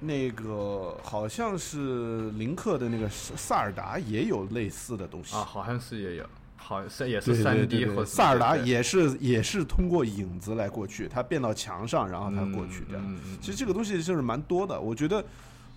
[0.00, 5.34] 那个好像是林克的那个萨萨尔达也有类似的东西。
[5.34, 6.28] 啊，好像是也有，
[6.66, 13.04] 好是也是三 D 对或萨尔达也是也是通过影子来过去，它变到墙上，然后它过去这样。
[13.06, 15.22] 嗯嗯嗯其实这个东西就是蛮多的，我觉得，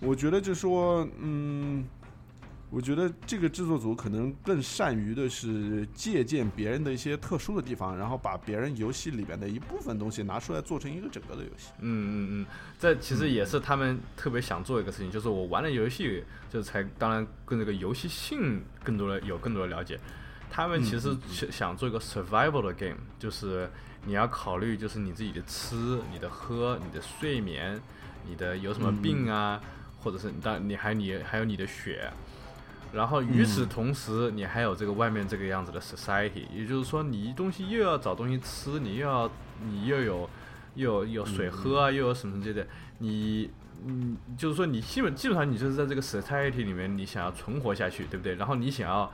[0.00, 1.84] 我觉得就说，嗯，
[2.70, 11.68] 我觉得这个制作组可能更善于的是借鉴别人的一些特殊的地方，然后把别人游戏里边的一部分东西拿出来做成一个整个的游戏。
[11.80, 12.46] 嗯嗯嗯，
[12.78, 20.00] 这其实也是他们特别想做一个事情，就是我玩了游戏，就是才当然跟这个游戏性更多的有更多的了解。
[20.58, 23.70] 他们其实想想做一个 survival 的 game，就是
[24.06, 27.80] 你要考虑就是你自己的吃、你的喝、你的睡眠、
[28.26, 29.60] 你的有什么病啊，
[30.02, 32.12] 或者是你当你还你还有你的血。
[32.92, 39.30] 然后与此同时，你还有这个外面这个样子的 society，也就是说，你东西又要找东西吃，你又要
[39.64, 40.28] 你又有
[40.74, 42.66] 又有有水喝啊，又有什么之类的，
[42.98, 43.48] 你
[43.86, 48.34] 嗯，就是说你基本基本上你就是在这个 society 里面，你想要存活下去，对不对？
[48.34, 49.12] 然后你想要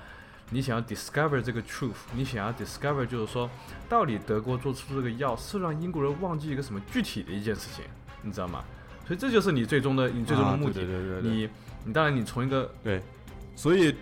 [0.50, 3.50] 你想要 discover 这个 truth，你想要 discover 就是说，
[3.88, 7.84] 到底德国做出这个药是让英国人忘记一个什么具体的一件事情，
[8.22, 8.62] 你知道吗？
[9.06, 10.74] 所以这就是你最终的你最终的啊目的。
[10.74, 11.48] 对对对对对你
[11.84, 13.02] 你当然你从一个对，
[13.54, 13.94] 所以，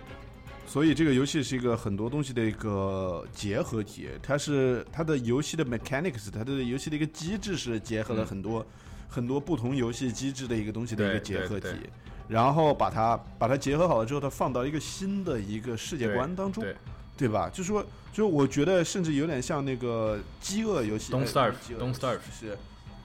[0.65, 8.65] 所以这个游戏是一个很多东西的一个结合体，它是它的游戏的 mechanics，它的游戏的一个机制是结合了嗯很多、
[9.09, 11.89] 很多不同游戏机制的一个东西的一个结合体对对，
[12.33, 16.75] 然后把它把它结合好了之后，它放到一个新的一个世界观当中，对。
[17.15, 17.47] 对吧？
[17.53, 22.57] 就说，就我觉得甚至有点像那个饥饿游戏 Don't 哎 Starve，是。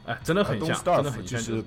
[0.06, 1.64] 哎，真的很呃像，Don't 真的 Starve 很像，就是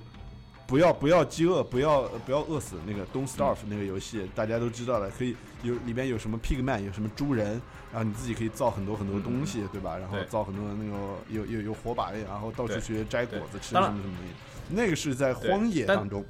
[0.65, 7.61] 不要不要饥饿，不要不要饿死那个 Don't Starve 那个游戏，大家都知道了，可以有里边有什么 Pigman，有什么猪人，
[7.93, 9.95] 然后你自己可以造很多很多东西，对吧？
[9.95, 10.97] 然后造很多那个
[11.29, 14.33] 有有有火把，然后到处去摘果子吃什么什么东西，
[14.75, 16.25] 那个是在荒野当中，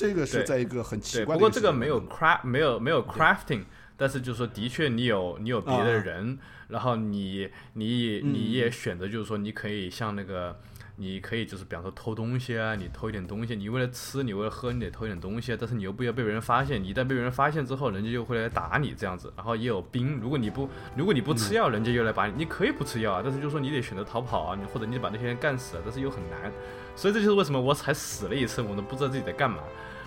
[0.00, 1.38] 这个是在一个很奇，怪的。
[1.38, 3.64] 不过这个没有 craft，没有没有 crafting，
[3.96, 10.58] 但是就是说，的确你有你有别的人，然后你你你也选择就是说，你可以像那个。
[10.96, 26.52] 你可以就是比方说偷东西啊，你偷一点东西，你为了吃，你为了喝，你得偷一点东西啊，但是你又不要被别人发现，你一旦被别人发现之后，人家就会来打你这样子，然后也有兵，如果你不如果你不吃药，人家又来把你，你可以不吃药啊，但是就是说你得选择逃跑啊，你或者你得把那些人干死啊，但是又很难，
[26.94, 29.60] 所以这就是为什么我才死了一次，我都不知道自己在干嘛。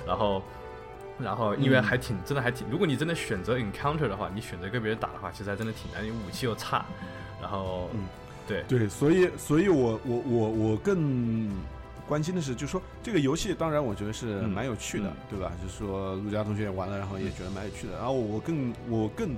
[0.05, 0.41] 然后。
[1.19, 2.67] 然后，因为还挺真的，还挺。
[2.71, 6.83] 如果你真的选择 encounter 的话，你选择跟别人打的话，其实还真的挺难，因为武器又差。
[7.39, 8.07] 然后，嗯，
[8.47, 11.51] 对对，所以，所以我我我我更
[12.07, 15.51] 关心的是，就是说这个游戏，当然我觉得是蛮有趣的，对吧？
[15.61, 17.93] 就是说陆佳同学也玩了，然后也觉得蛮有趣的。
[17.93, 19.37] 然后我更我更。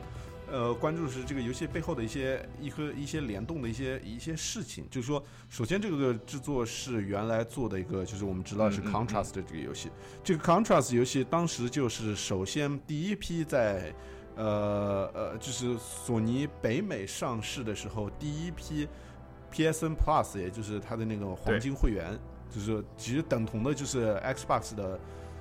[0.52, 9.90] 呃，关注是这个游戏背后的一些一和一些联动的一些一些事情，就是说，首先这个制作是原来做的一个，就是我们知道是 Contrast 的这个游戏，
[10.24, 13.94] 这个 Contrast 游戏当时就是首先第一批在，
[14.36, 18.88] 呃呃，就是索尼北美上市的时候，第一批
[19.52, 22.18] PSN Plus，也就是它的那个黄金会员，
[22.54, 25.00] 就是其实等同的就是 Xbox 的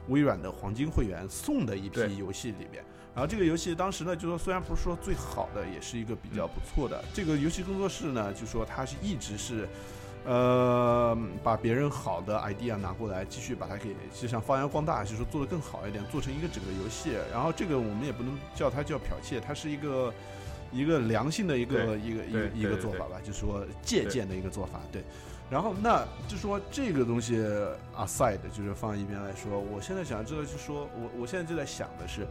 [0.08, 2.84] 微软的黄金会员送的一批游戏里边。
[3.14, 7.04] 然后这个游戏当时呢，就说虽然不是说最好的，也是一个比较不错的。
[7.14, 9.68] 这个游戏工作室呢，就说它是一直是，
[10.24, 17.12] 呃，把别人好的 idea 拿过来，继续把它给就像发扬光大，就是说做得更好一点，做成一个整个游戏。
[17.32, 20.12] 然后这个我们也不能叫它叫剽窃，它是一个
[20.72, 24.80] 一个良性的一个一个一个一个做法吧，就是说借鉴的一个做法。
[24.90, 25.04] 对。
[25.54, 27.36] 然后那就说这个东西
[27.94, 32.26] aside，就是放一边来说，我现在想知道，就说我我现在就在想的是。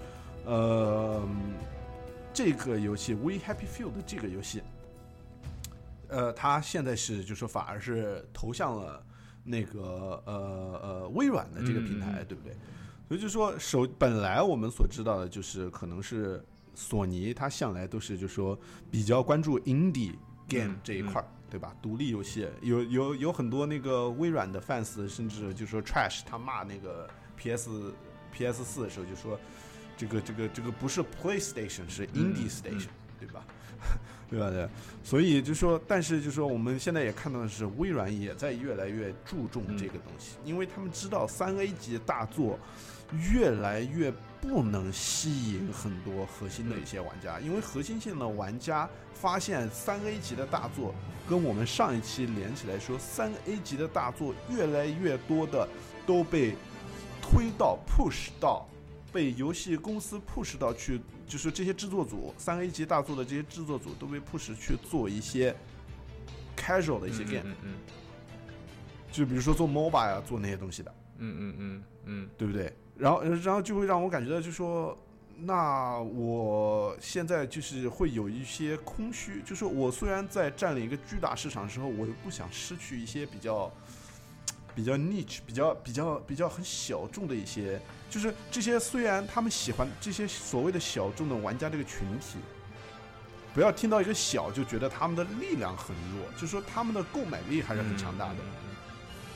[0.46, 1.26] 呃，
[2.34, 4.62] 这个游戏《We Happy Few》的这个游戏，
[6.10, 9.02] 呃，它现在是就说反而是投向了
[9.46, 12.54] 那个呃呃微软的这个平台，对不对？
[13.08, 16.44] 所以就说手本来我们所知道的就是可能是
[16.76, 18.60] 索尼，它向来都是就说
[18.92, 20.14] 比较关注 indie
[20.50, 21.72] game 这一块儿，对吧？
[21.84, 27.94] 独立游戏有有有很多那个微软的 fans，甚至就说 trash，他骂那个 PS
[28.32, 29.40] PS 四的时候就说。
[29.96, 32.88] 这个这个这个不是 PlayStation，是 Indie Station，
[33.20, 33.46] 对吧？
[34.28, 34.50] 对吧？
[34.50, 34.68] 对，
[35.04, 42.58] 所以就说，但是就说，我们现在也看到的是，微软也在越来越注重这个东西，因为他们知道三 A 级大作
[43.20, 50.94] 越来越不能吸引很多核心的一些玩家，因为核心性的玩家发现三 A 级的大作
[51.30, 55.68] 跟我们上一期连起来说，三 A 级的大作越来越多的
[56.06, 56.56] 都被
[57.22, 58.68] 推到 push 到。
[59.12, 65.56] 被游戏公司 push 到去，就是这些制作组，三 A 级大作的这些制作组都被 push 去做一些
[66.58, 67.74] casual 的一些 game，嗯嗯，
[69.12, 72.76] 就比如说做 MOBA 呀啊，做那些东西的，嗯嗯嗯嗯，对不对？
[72.98, 74.98] 然后然后就会让我感觉到，就说，
[75.40, 83.72] 那我现在就是会有一些空虚，就是我虽然在占领一个巨大市场的时候，我又不想失去一些比较。
[84.76, 87.80] 比较 niche，比较比较比较很小众的一些，
[88.10, 92.40] 就是这些虽然他们喜欢这些所谓的小众的玩家这个群体，
[93.54, 98.38] 不要听到一个小就觉得他们的力量很弱，就说他们的购买力还是很强大的，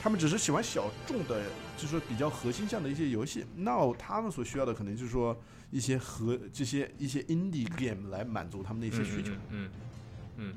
[0.02, 1.40] 他们只是喜欢小众的，
[1.78, 5.34] 就是说比较核心向的一些游戏，那他们所需要的可能就是说
[5.70, 9.70] 一些和这些一些 indie game 来满足他们的一些需求，嗯
[10.36, 10.54] 嗯，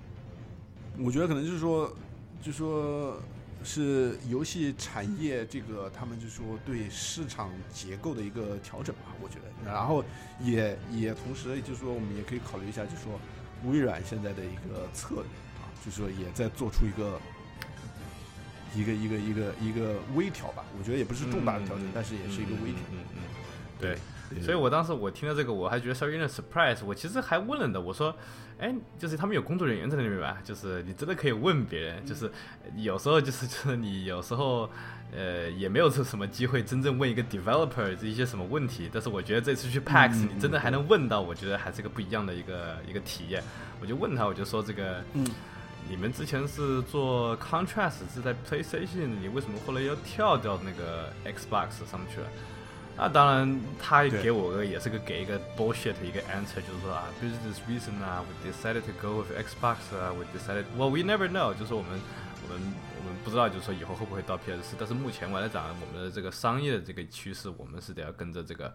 [0.98, 1.96] 我觉得可能就是说，
[2.42, 3.22] 就说。
[3.64, 10.04] 是游戏产业这个他们就说对市场结构的一个调整吧，我觉得，然后
[10.42, 13.20] 也也同时就是说我们也可以考虑一下，就是说
[13.70, 15.24] 微软现在的一个策略
[15.62, 17.22] 啊，就是说也在做出一个
[18.76, 23.22] 一个一个一个一个微调吧，我觉得也不是重大的调整，但是也是一个微调，嗯嗯，
[23.80, 23.98] 对。
[24.42, 26.78] 所以我当时我听到这个，我还觉得稍微有点 surprise。
[26.86, 28.16] 我其实还问了的，我说，
[28.60, 30.38] 哎，就是他们有工作人员在那边吧？
[30.42, 32.32] 就是你真的可以问别人，就是
[32.78, 34.70] 有时候就是就是你有时候
[35.14, 38.90] 呃也没有这什么机会真正问一个 developer 这一些什么问题。
[38.94, 43.44] 但是我觉得这次去 PAX，你真的还能问到，我觉得还是个不一样的一个一个体验。
[43.82, 45.28] 我就问他，我就说这个，嗯，
[45.90, 52.28] 你们之前是做 contrast 是在 PlayStation，你为什么后来要跳到那个 Xbox 上去了？
[52.98, 62.00] 那当然，他给我个也是个给一个 bullshit 一个 answer，就是说啊，business reason 啊，we decided to go with Xbox 啊，we decided，well we never know，就是我们
[62.44, 62.62] 我们
[63.00, 68.72] 我们不知道，就是说以后会不会到 PS 四，但是目前我来讲，我们的这个商业的这个趋势，我们是得要跟着这个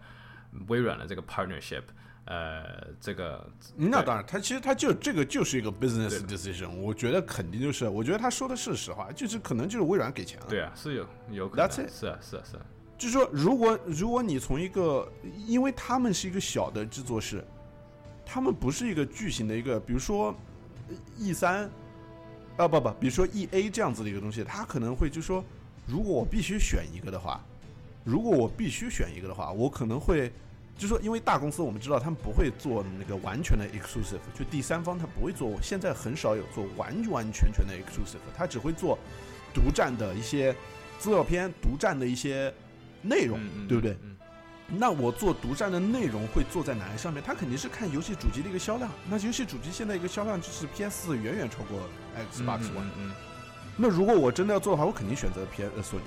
[0.67, 1.83] 微软的这个 partnership，
[2.29, 12.65] 呃，这个那当然，他其实他就这个就是一个 business decision，我觉得肯定就是，我觉得他说的是实话，就是可能就是微软给钱了，对啊，是有有可能，是啊是啊是啊。
[12.97, 15.09] 就是说，如果如果你从一个，
[15.45, 17.41] 因为他们是一个小的制作室，
[18.25, 20.35] 他们不是一个巨型的一个，比如说
[21.17, 21.69] E 三，
[22.57, 25.41] 啊不不，比如说 E A 这样子的一个东西，他可能会就说，
[25.85, 27.41] 如果我必须选一个的话，
[28.03, 30.29] 如果我必须选一个的话，我可能会
[30.77, 38.97] 就说，因为大公司我们知道他们不会做那个完全的 exclusive，就第三方他不会做，现在很少有做完完全全的 exclusive，他只会做
[39.53, 40.55] 独占的一些
[40.99, 42.53] 资料片，独占的一些。
[43.03, 43.95] 内容，对不对？
[44.03, 44.17] 嗯
[44.67, 47.23] 那我做独占的内容会做在哪个上面？
[47.23, 48.89] 他肯定是看游戏主机的一个销量。
[49.07, 51.79] 那游戏主机现在一个销量就是 PS 远远超过
[52.17, 52.83] Xbox 嗯 One。
[52.83, 53.11] 嗯嗯
[53.77, 56.05] 那如果我真的要做的话，我肯定选择 P 呃索尼。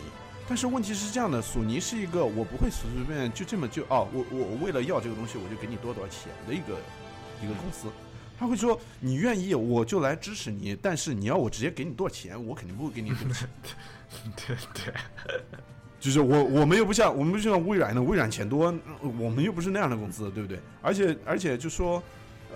[0.50, 6.76] 但是问题是这样的，索尼是一个我不会随随便便就这么就哦，我我我为了要这个东西，我就给你多少多少钱的一个
[7.40, 7.86] 一个公司。
[8.36, 13.10] 他会说你愿意我就来支持你，但是你要我直接给你多少钱，我肯定不会给你。
[14.44, 14.92] 对对，
[16.00, 18.74] 就是我我们又不像我们不像微软的，微软钱多，
[19.20, 20.58] 我们又不是那样的公司，对不对？
[20.82, 22.02] 而且而且就说，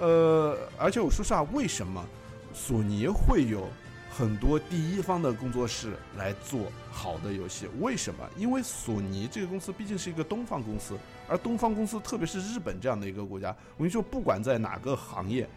[0.01, 2.05] 呃，而且我说实话，为什么
[2.53, 3.69] 索尼会有
[4.17, 7.67] 很多第一方的工作室来做好的游戏？
[7.81, 8.25] 为什么？
[8.37, 10.97] 因为索尼这个公司毕竟是一个东方公司，
[11.27, 15.49] 而东方公司，特别是日本这样的一个国家，我跟你说，不管在哪个行业。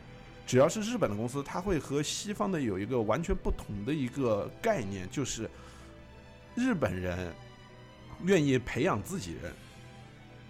[0.47, 5.47] 只要是日本的公司，它会和西方的有一个完全不同的一个概念，就是
[6.55, 7.31] 日本人
[8.23, 9.53] 愿意培养自己人，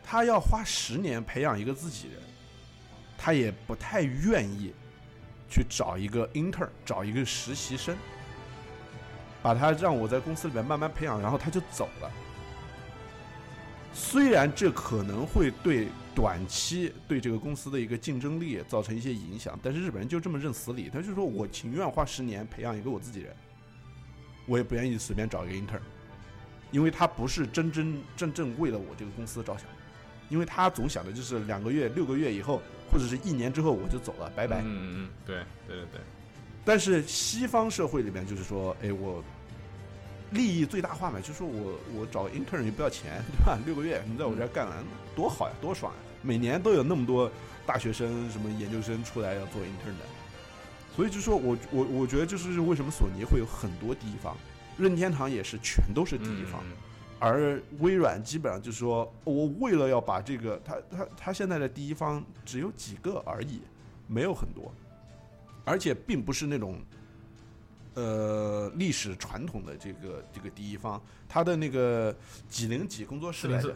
[0.02, 2.22] 他要花十年培养一个自己人，
[3.18, 4.72] 他也不太愿意
[5.50, 7.96] 去找一个 intern，找一个实习生，
[9.42, 12.12] 把他让我在公司里面慢慢培养，然后他就走了。
[13.94, 23.36] 虽然这可能会对短期对这个公司的一个竞争力造成一些影响，但是日本人就这么认死理，他就说我情愿花十年培养一个我自己人，
[24.46, 25.80] 我也不愿意随便找一个 inter，。
[26.70, 29.66] 因为他不是真真正正为了我这个公司着想，
[30.30, 34.62] 因为他总想的就是两个月、六个月以后，或者是一年之后我就走了，拜拜。
[34.62, 35.36] 嗯嗯嗯，对
[35.68, 36.02] 对对对，
[36.66, 39.24] 但是西方社会里面就是说，哎，我
[40.32, 43.58] 利益最大化嘛，就是说我我找 intern 也不要钱，对吧？
[43.66, 44.78] 六个月你在我这儿干完
[45.16, 46.00] 多好呀，多爽呀！
[46.22, 47.32] 每年都有那么多
[47.66, 50.06] 大学生、什么研究生出来要做 intern 的，
[50.96, 54.36] 所以就说我我我觉得就是为什么索尼会有很多第一方。
[54.78, 56.72] 任天堂也是，全都是第一方，嗯
[57.20, 63.62] 而微软基本上就是说，我为了要把这个，他他他现在的第一方只有几个而已，
[64.08, 64.72] 没有很多，
[65.66, 66.80] 而且并不是那种，
[67.96, 72.16] 呃，历史传统的这个这个第一方，他的那个
[72.48, 73.76] 几零几工作室来着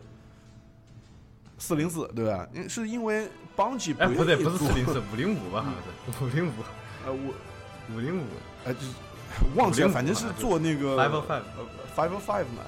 [1.58, 2.48] 四零四对吧？
[2.54, 5.64] 因是因为邦吉哎，不对，愿意做不是四零四， 五零五吧？
[6.12, 6.52] 好像是五零五，
[7.06, 7.34] 呃，五
[7.96, 8.24] 五零五
[8.66, 8.94] 呃就是
[9.56, 11.42] 忘记了，反正是做那个，five five。
[11.58, 11.66] 呃
[11.96, 12.64] ，Five Five 嘛，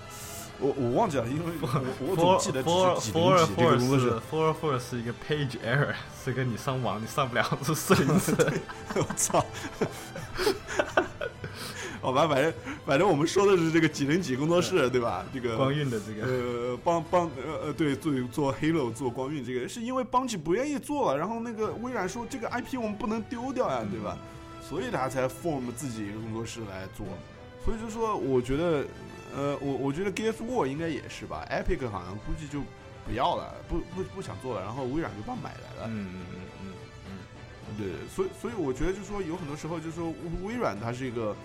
[0.63, 1.67] 我我忘记了，因为我
[2.07, 4.21] 我总记得只 four 是几 four 零几这个作室。
[4.31, 5.93] four four 是一个 page error，
[6.23, 8.33] 是个你上网你上不了，是四零四。
[8.95, 9.45] 我操！
[12.01, 12.53] 好吧，反正
[12.85, 15.25] 反正我们说的是这个几零几工作室，对吧？
[15.33, 24.17] 这个光晕的这个，呃，帮帮呃呃，对，做做 Halo 做光晕这个，是因为邦吉不愿意做了，然后那个微软说这个 IP 我们不能丢掉呀，对吧？
[24.61, 27.05] 所以他才 form 自己一个工作室来做。
[27.63, 28.83] 所以就说，我觉得，
[29.35, 32.61] 呃，我我觉得 Gears War 应该也是吧，Epic 好像估计就
[33.05, 35.87] 不要了，不不不想做了，然后微软就把它买来了。
[35.87, 36.25] 嗯嗯
[36.61, 36.73] 嗯
[37.09, 40.13] 嗯对，所以所以我觉得就是说，有很多时候就是说，
[40.43, 41.35] 微软它是一个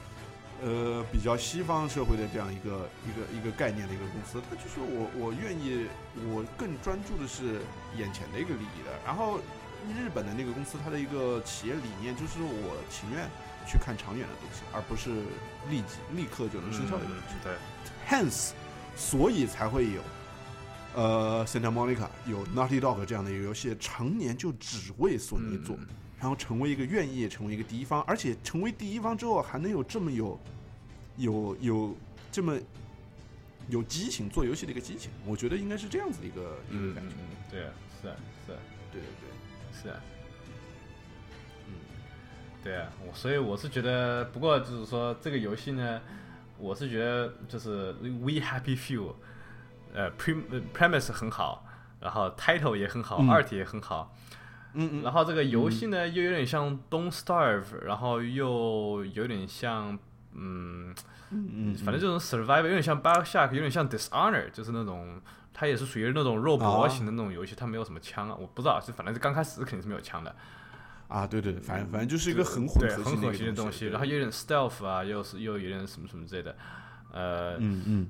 [0.63, 5.87] 呃比较西方社会的这样一个一个一个概念的一个公司，它就是我我愿意，
[6.35, 7.63] 我更专注的是
[7.97, 8.93] 眼前的一个利益的。
[9.07, 9.41] 然后
[9.93, 13.29] 日本的那个公司，它的一个企业理念就是我情愿
[13.67, 15.11] 去看长远的东西，而不是
[15.71, 17.35] 立即立刻就能嗯，生效的东西。
[17.43, 17.55] 对
[18.09, 18.53] ，Hence，
[18.97, 20.03] 所以才会有
[20.95, 25.77] 呃 Santa Monica 有 Naughty Dog 这样的一个游戏，常年就只为索尼做。
[25.77, 25.87] 嗯
[26.21, 30.41] 然后成为一个愿意成为一个第一方，而且成为第一方之后还能有这么有
[31.17, 31.97] 有有
[32.33, 32.59] 这么
[33.69, 37.15] 有激情做游戏的一个激情，我觉得应该是这样子的一个一嗯个感觉。
[37.15, 37.71] 嗯，对啊，
[38.03, 38.59] 是啊是啊
[38.91, 39.31] 对对对，
[39.73, 39.89] 是。
[39.89, 39.97] 啊，
[41.67, 41.75] 嗯，
[42.63, 46.01] 对啊，我所以我是觉得，不过就是说这个游戏呢，
[46.59, 49.15] 我是觉得就是 We Happy Few，
[49.95, 51.65] 呃，pre 呃 premise 很好，
[52.01, 53.29] 然后 title 也很好、嗯。
[53.29, 54.15] a r t 也很好，
[54.75, 59.99] 嗯嗯，然后这个游戏呢、又有点像 Don't Starve，然后又有点像
[60.35, 60.95] 嗯，
[61.31, 65.21] 嗯嗯，反正这种 survival 有点像 BioShock，有点像 Dishonor，就是那种
[65.59, 70.33] 它也是属于那种肉搏啊型的那种游戏，它没有什么枪啊，我不知道，就反正是刚开始肯定是没有枪的。
[71.09, 76.55] 啊，对对对，反正反正就是一个很混，合心的东西，然后有点 stealth 啊，又是又有点什么什么之类的，
[77.11, 78.09] 呃，嗯嗯。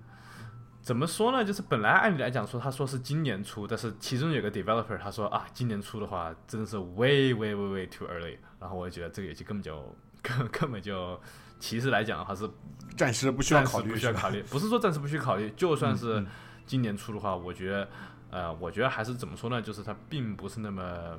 [0.82, 1.44] 怎么说呢？
[1.44, 11.20] 就是本来按理来讲说，他说是今年出，但是其中有个 developer 他说啊，今年出的话真的是 way way way way too early，然后我就觉得这个游戏根本就根 根本就，
[11.60, 12.48] 其实来讲的话是
[12.96, 16.26] 暂时不需要考虑，不需要考虑，不是说暂时不需要考虑，就算嗯是嗯
[16.68, 17.88] 今年出的话，我觉得，
[18.30, 19.60] 呃，我觉得还是怎么说呢？
[19.60, 21.18] 就是它并不是那么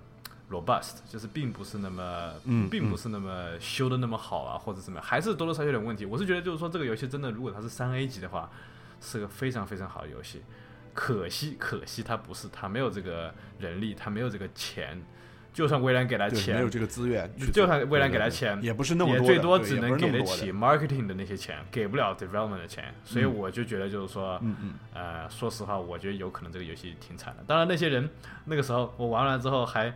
[0.49, 6.05] robust，就是并不是那么，嗯并不是那么修的那么好啊，或者怎么样，还是多多少少有点问题。
[6.05, 8.49] 我是觉得，就是说这个游戏真的，如果它是三 A 级的话，
[9.01, 10.43] 是个非常非常好的游戏。
[10.93, 15.01] 可惜，可惜它不是，它没有这个人力，它没有这个钱。
[15.53, 22.93] 就算微软给他，钱，没有这个资源，就算微软给他钱，也不是那么也多也，最多只能给得起 marketing 的那些钱，给不了 development 的钱。
[23.03, 27.43] 所以嗯我就觉得就是说，嗯嗯，呃，说实话，我觉得有可能这个游戏挺惨的。
[27.45, 28.09] 当然，那些人
[28.45, 29.93] 那个时候我玩完之后还。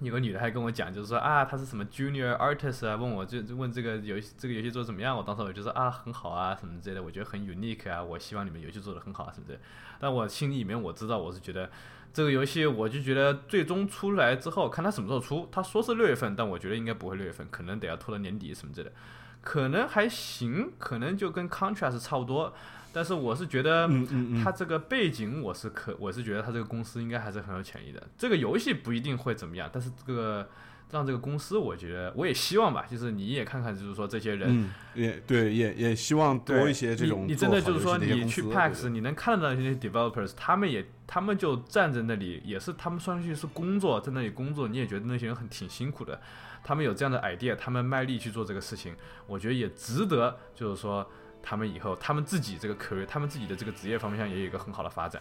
[0.00, 5.16] 有个女的还跟我讲，就是说啊，她是什么 junior artist 啊，问我就就问这个游戏这个游戏做的怎么样？
[5.16, 9.64] 我当时我就说啊，很好啊，什么之类的，我觉得很 unique 啊，我希望你们游戏做的很好啊，什么之类的。
[10.00, 11.70] 但我心里面我知道，我是觉得
[12.12, 15.48] 这个游戏，我就觉得最终出来之后，看它什么时候出。
[15.50, 18.94] 他说是六月份，但我觉得应该不会六月份，可能得要拖到年底什么之类的。
[19.40, 22.52] 可能还行，可能就跟 Contrast 差不多。
[22.92, 28.06] 但是我是觉得，嗯嗯嗯它这个背景我是可，我是觉得他这个公司应该还是很有潜力的。
[28.18, 30.46] 这个游戏不一定会怎么样，但是这个
[30.92, 46.20] 让这个公司，我觉得我也希望吧，就是你也看看，就是说这些人，嗯，也对，也也希望多一些这种你你真的就是说，你去 PAX，对你能看到那些 developers，他们也他们就站在那里，也是他们算上去是工作，在那里工作，你也觉得那些人很挺辛苦的。
[46.62, 48.94] 他们有这样的 idea，他们卖力去做这个事情，
[49.26, 51.10] 我觉得也值得，就是说
[51.42, 55.20] 他们以后他们自己这个 career，他们自己的这个职业方向也有一个很好的发展。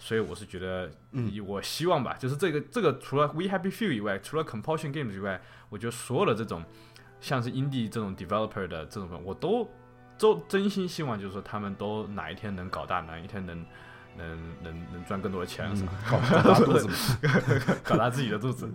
[0.00, 1.30] 所以我是觉得，嗯。
[1.32, 6.64] 以我希望吧，就是这个这个除了 We Happy Few 以外，除了 Compulsion Games 以外，我觉得所有的这种
[7.20, 9.70] 像是 indie 这种 developer 的这种，我都
[10.18, 13.64] 都真心希望，就是说他们都哪一天能搞大，哪一天能
[14.16, 15.92] 能能能赚更多的钱，是吧？
[16.10, 16.88] 搞搞大肚子，
[17.84, 18.68] 搞大自己的肚子，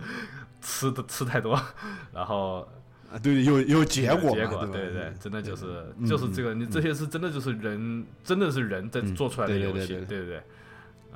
[0.60, 1.60] 吃的吃太多，
[2.14, 2.66] 然后
[3.12, 10.42] 啊对，有有结果，结果对对对，真的就是嗯就是这个，你这些是真的就是人，真的是人在嗯做出来的游戏，对对对，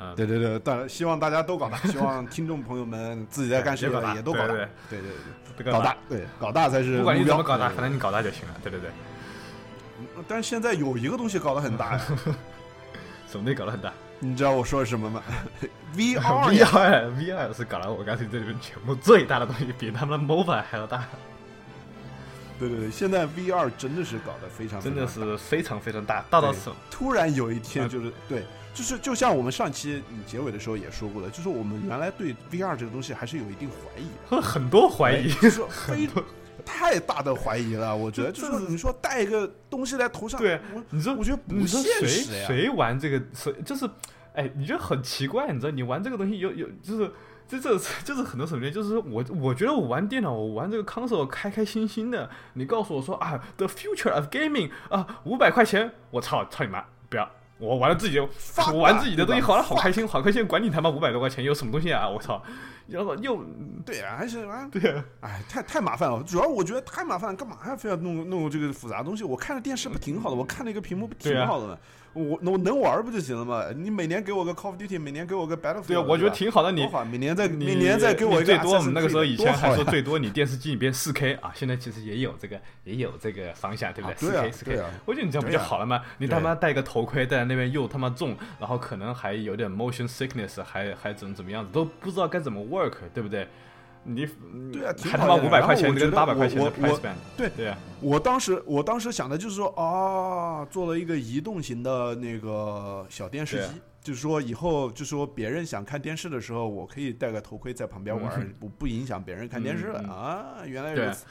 [0.00, 5.00] 嗯，对对对，当然希望大家都搞大，希望听众朋友们自己在干事也搞大业 也都搞大，对对。
[5.56, 8.90] 对搞大，对搞大才是不管你怎么搞大，对反正你搞大就行了，对对对，
[10.26, 12.00] 但是现在有一个东西搞得很大呀，
[13.28, 13.92] 什么东西搞得很大？
[14.20, 15.22] 你知道我说的什么吗？
[15.94, 21.04] V R V R V R 是搞了我刚才这里面全部最大的东西，比他们的 MOBA 还要大，
[22.58, 26.76] 对对对，现在 VR 真的是搞得非常真的是非常非常大，大到对什么？
[26.90, 28.44] 突然有一天啊就是对，
[28.80, 36.08] 就是就像我们上期你结尾的时候也说过的，就是我们原来对 VR 这个东西还是有一定怀疑的， 很多怀疑，就是说 非
[36.64, 37.94] 太大的怀疑了。
[37.94, 42.46] 我觉得 就是你说戴一个东西在头上，对我你说我觉得不现谁实呀。
[42.46, 43.22] 谁玩这个？
[43.34, 43.86] 谁就是，
[44.32, 45.52] 哎，你觉得很奇怪？
[45.52, 47.12] 你知道，你玩这个东西有有就是。
[47.50, 48.70] 这这就是很多什么呢？
[48.70, 52.30] 就是我我觉得我玩电脑，我玩这个 console 开开心心的。
[52.52, 56.84] 你告诉我说啊，the future of gaming 啊，五百块钱，我操操你妈！
[57.08, 57.28] 不要，
[57.60, 58.28] 我玩了自己的，
[58.72, 62.08] 我玩自己的东西，玩的好了，好开心，好开心，管你他妈五百多块钱有什么东西啊！
[62.08, 62.42] 我操，
[62.88, 63.44] 然后又
[63.84, 66.22] 对啊，还是啊，对啊，哎，太太麻烦了。
[66.22, 69.22] 主要我觉得太麻烦，干嘛呀非要弄弄这个复杂的东西？
[69.24, 71.78] 我看着电视不挺好的，我看那个屏幕不挺好的吗？
[72.12, 73.66] 我我能玩不就行了吗？
[73.76, 76.72] 你每年给我个 Call of Duty，每年给我个 Battlefield，对啊，我觉得挺好的。
[76.72, 84.16] 你，每年再每年再给我一个最多，我们那个时候以前还说最多你电视机里边四 K 啊，现在其实也有这个也有这个方向，对不对？
[84.16, 86.02] 四 K 四对 K，啊我觉得你这样不就好了吗？
[86.18, 93.46] 你他妈戴个头盔戴在那边又他妈重，然后可能还有点 motion sickness，还还怎么怎么样子，都不知道该怎么 work，对不对？
[94.02, 94.26] 你
[94.72, 103.72] 对啊还他妈五百块钱跟八百块钱的我我 price band，对对啊，我当时我当时想的就是说啊，做了一个移动型的那个小电视机，
[104.02, 110.46] 就是说以后就是说别人想看电视的时候，我可以戴个头盔在旁边玩不不影响别人看电视了嗯嗯啊。
[110.66, 111.26] 原来如此。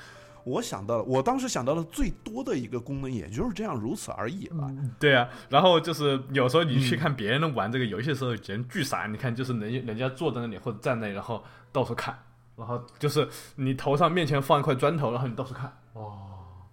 [0.46, 4.72] 我想到了，我当时想到的最多的一个功能，也就是这样，如此而已吧。
[4.98, 9.06] 对啊，然后就是有时候你嗯去看别人玩这个游戏的时候，简直巨傻。
[9.06, 11.44] 你看，就是人人家坐在那里或者站那里，然后
[11.74, 12.18] 到处看，
[12.60, 15.74] 然后就是你头上面前放一块砖头，然后你到处看。
[15.94, 16.14] 哦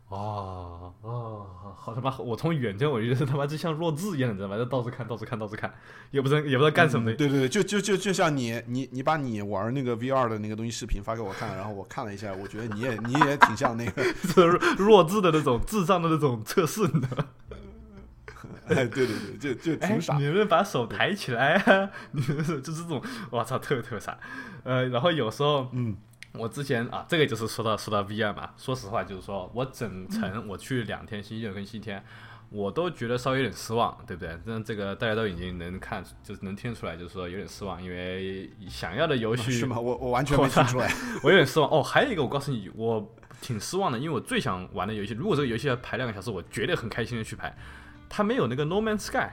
[0.08, 2.16] 哦哦，好他妈！
[2.18, 4.56] 我从远见我就觉得他妈就像弱智一样，你知道吗？
[4.56, 5.72] 就到处看，到处看，到处看，
[6.12, 7.12] 也不知道也不知道干什么的。
[7.12, 14.42] 嗯对对对，就就就就像你你你把你玩那个 VR 的那个东西视频发给我看，然后我看了一下，我觉得你也你也挺像那个，是
[14.78, 17.24] 弱智的那种智障的那种测试，你知道吗？
[18.74, 20.24] 哎，对对对，就就哎挺傻你。
[20.24, 21.90] 能不能把手抬起来啊？
[22.12, 23.00] 你就是这种，
[23.30, 24.18] 我操，特别特别傻。
[24.64, 25.96] 呃，然后有时候，嗯，
[26.32, 32.04] 我之前啊，这个就是说到说到 VR 嘛，说实话就是说我整程我去两天，星期六跟星期天，
[32.50, 34.36] 我都觉得稍微有点失望，对不对？
[34.44, 39.78] 那这个大家都已经能看，就是能听出来，就是说有点失望，因为想要的游戏是吗？
[39.78, 40.92] 我我完全没听出来。
[41.22, 41.82] 我有点失望哦。
[41.82, 47.56] 还有一个，我告诉你，我挺失望的，因为我最想玩的游戏，如果这个游戏要排两个小时，我绝对很开心的去排。
[48.08, 49.30] 它没有那个 No Man's Sky，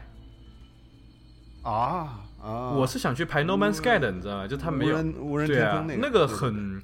[1.64, 2.72] 啊啊！
[2.72, 4.48] 我是想去拍 No Man's Sky 的，你知道吗？
[4.48, 6.82] 就它没无有，人无人对啊天空，那那个个很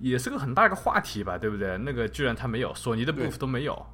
[0.00, 1.76] 也是个很大一个话题吧，对不对？
[1.78, 3.86] 那个居然它没有，索尼的 booth 都没有。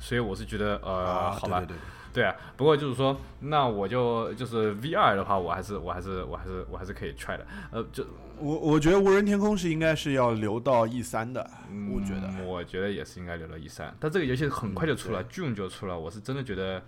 [0.00, 1.80] 所以我是觉得呃，啊，好吧，对对对，
[2.12, 7.46] 对啊，不过就是说，那我就就是 VR 的话，我还是我还是我还是我还是可以 try 的。
[7.70, 8.04] 呃，就
[8.38, 11.48] 我我觉得无人天空是应该是要留到 E 三的，
[11.92, 12.26] 我觉得。
[12.28, 16.82] 嗯我觉得也是应该留到 E 三，但这个游戏很快就出了、j u n e 就出了，我是真的觉得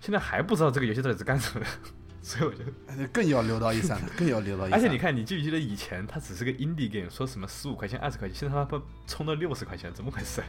[0.00, 1.66] 现在还不知道这个游戏到底是干什么的，
[2.20, 2.62] 所以我觉
[2.96, 4.78] 得，更要留到 E 三，更要留到 E 三。
[4.78, 10.42] 而且你看，你记不记得以前它只是个 indie game，说什么十五块钱、二十块钱，现在它不冲到六十块钱，怎么回事？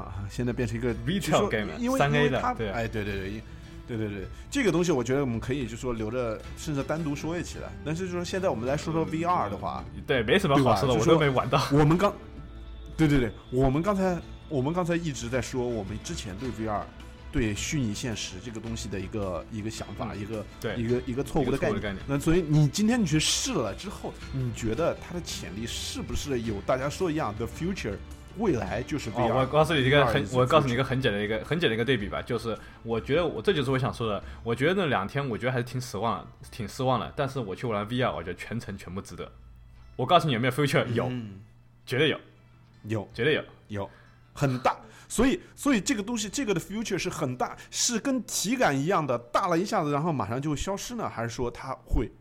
[0.00, 3.42] 啊，现在变成一个 Retail game，因为 3A 因为它的对啊哎，对对对，
[3.88, 7.68] 对对对，这个东西我觉得我们可以就说留着，甚至单独说一起来。
[7.84, 11.62] 但是就是说现在我们来说说 VR 的话，对，没什么好说的，我都没玩到。
[11.72, 12.12] 我们刚，
[12.96, 14.18] 对对对，我们刚才
[14.48, 16.82] 我们刚才一直在说我们之前对 VR。
[17.32, 21.82] 对虚拟现实这个东西的一个一个想法，嗯一个对一个一个错误的概念。
[21.82, 27.96] 概念那所以你今天你去试了之后，你觉得它的潜力是不是有大家说一样的 future？
[28.38, 37.12] 未来就是 VR、哦，我告诉你一个很我告诉你一个很简单的一个很简单的一个对比吧，就是我觉得我这就是我想说的，我觉得那两天我觉得还是挺失望，挺失望的。
[37.16, 39.30] 但是我去玩 VR，我觉得全程全部值得。
[39.96, 40.86] 我告诉你有没有 future？
[40.88, 41.40] 有，嗯。
[41.86, 42.20] 绝对有，
[42.84, 43.08] 有。
[43.14, 43.44] 绝对有。
[43.68, 43.90] 有。
[44.34, 44.76] 很大，
[45.08, 52.12] 所以所以这个东西这个的 future 是很大，是跟体感一样的大了一下子，然后马上就会消失呢，还是说它会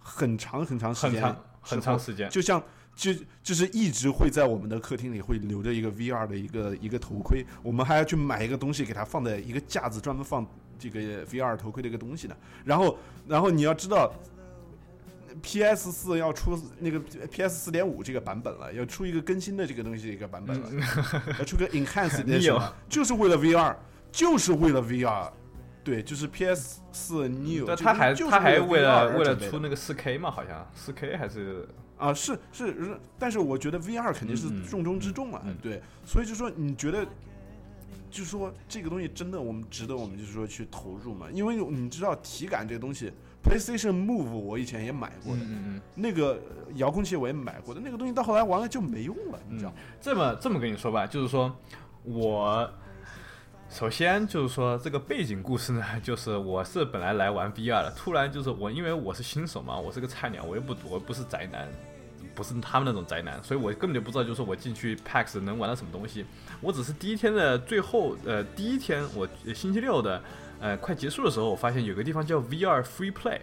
[0.00, 2.60] 很长很长时间很长很长时时间，就像
[2.96, 10.44] 就就是一直会在我们的客厅里会留着一个 VR 的一个一个头盔，我们还要去买一个东西给它放在一个架子，专门放
[10.78, 12.36] 这个 VR 头盔的一个东西呢。
[12.64, 14.12] 然后然后你要知道。
[15.42, 15.92] P.S.
[15.92, 17.56] 四要出那个 P.S.
[17.56, 20.70] 四点五这个版本了，要出一个更新的这个东西一个版本了，
[21.38, 23.76] 要出个 有 Edition，就是为了 VR，
[24.10, 25.30] 就是为了 VR，
[25.84, 26.80] 对，就是 P.S.
[26.90, 31.68] 四 New，对，他还就是他还为了为了出那个四 K 嘛，好像四 K 还是
[31.98, 37.04] 啊，是是是，但是我觉得 VR 肯定是重中之重啊，嗯对，所以就说你觉得，
[38.10, 41.26] 就是说这个东西真的我们值得我们就是说去投入嘛？
[41.32, 43.10] 因为你知道体感这个东西
[43.42, 45.42] ，PlayStation Move 我以前也买过的。
[45.94, 46.38] 那个
[46.74, 49.76] 遥控器我也买过的，那个东西到后来完了就没用了，你知道吗？
[50.00, 51.54] 这么这么跟你说吧，就是说
[52.02, 52.70] 我
[53.76, 61.68] 首先就是说这个背景故事呢， 就是我是本来来玩 VR 的，突然就是我因为我是新手嘛，我是个菜鸟，我又不我不是宅男，
[62.34, 66.24] 不是他们那种宅男，所以我根本就不知道就是我进去 PAX 能玩到什么东西，
[66.62, 70.22] 我只是第一天的最后呃第一天我星期六的
[70.58, 73.40] 呃快结束的时候，我发现有个地方叫 VR Free Play，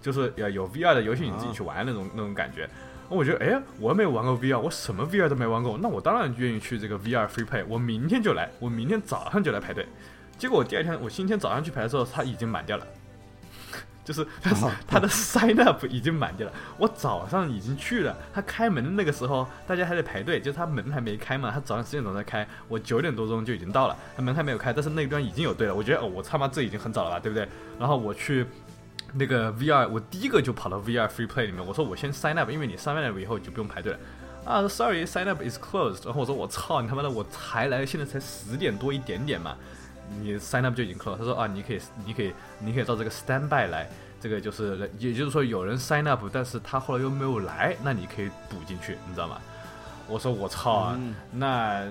[0.00, 2.70] 就是要有 VR 的游戏你自己去玩那种那种感觉。
[3.08, 9.86] 我觉得，哎，我又没有玩过 VR，我什么 VR 都没玩过，那我当然愿意去这个 VR Free Play，我明天就来，我明天早上就来排队。
[10.38, 12.86] 结果我第二天，我星期天早上去排的时候，它已经满掉了，
[14.04, 14.50] 就是它
[14.86, 16.52] 它 的 sign up 已经满掉了。
[16.76, 25.74] 我早上已经去了，它开门的那个时候，大家还在排队，就是它门还没开嘛，它早上十点钟才开，我九点多钟就已经到了，它门还没有开，但是那端已经有队了。
[25.74, 27.46] 我觉得，哦，我他妈这已经很早了吧，对不对？
[27.78, 28.46] 然后我去。
[29.16, 33.98] 那个 VR，我第一个就跑到 VR Free Play 里面，我说我先 sign up，因为你 sign up 以后就不用排队了。
[34.44, 36.04] 啊，sorry，sign up is closed。
[36.04, 39.56] 然后我说我操，你他妈的，我才来，现在才十点多一点点嘛，
[40.20, 41.16] 你 sign up 就已经 close。
[41.16, 43.88] 他说啊，你可以，你可以，你可以到这个 standby 来，
[44.20, 49.40] 这个就是，也就是说有人 sign up，但是他后来又没有来，那你可以补进去，你知道吗？
[50.08, 51.82] 我说我操啊，嗯那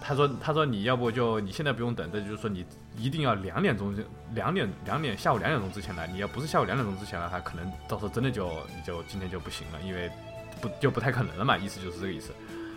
[0.00, 2.64] 他说他说你要不就你现在不用等，这就是说你
[2.96, 3.94] 一定要两点钟
[4.34, 10.10] 两点两点下午两点钟之前来，你要不是下午两点钟之前来，他可能到时候真的就你就今天就不行了，因为
[10.60, 12.32] 不就不太可能了嘛，意思就是这个意思。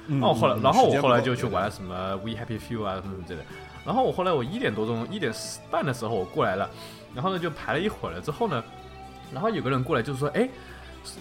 [0.08, 3.46] 嗯哦，后来嗯然后我后来就去玩什么 We Happy Few 啊什么什么之类的，
[3.86, 5.32] 然后我后来我一点多钟一点
[5.70, 6.70] 半的时候我过来了，
[7.14, 8.64] 然后呢就排了一会儿了之后呢，
[9.32, 10.50] 然后有个人过来就是说，哎。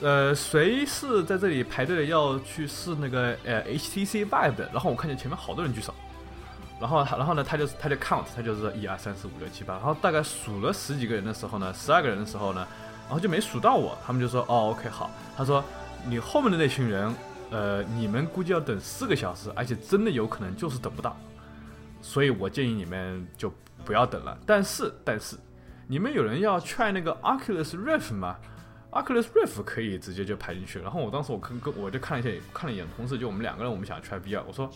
[0.02, 4.68] 呃，谁是在这里排队要去试那个呃 HTC Vive 的？
[4.72, 5.94] 然后我看见前面好多人举手，
[6.80, 12.66] 然后他然后呢他就他就 count，他就是一二三四五六七八，然后大概数了十几个人的时候呢，十二个人的时候呢，
[13.06, 15.64] 然后就没数到我，他们就说哦 OK 好，他说
[16.06, 17.14] 你后面的那群人，
[17.50, 21.16] 呃，你们估计要等四个小时，而且真的有可能就是等不到，
[22.02, 23.52] 所以我建议你们就
[23.84, 24.36] 不要等了。
[24.44, 25.36] 但是但是，
[25.86, 28.36] 你们有人要 try 那个 Oculus Rift 吗
[28.90, 34.66] ？Oculus Rift 可以直接就排进去，然后我当时我跟跟我就看了一下，看了一眼同事，就我们两个人，我们想 try VR，我说，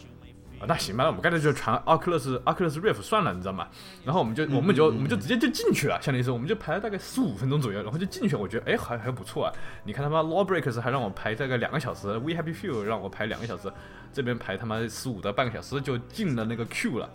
[0.61, 3.67] 啊那行吧，那我们干脆就传 Oculus Oculus Rift 算了，你知道吗？
[4.05, 9.53] 然后我们就我们就我们就直接就进去了，相当于是我们就排了大概十五分钟左右，然后就进去，我觉得哎还还不错啊，
[9.85, 13.73] 你看他妈 Lawbreakers 还让我排大概两个小时，We Happy Few 让我排两个小时，
[14.13, 17.11] 这边排他妈十五到半个小时就进了那个 Q 了，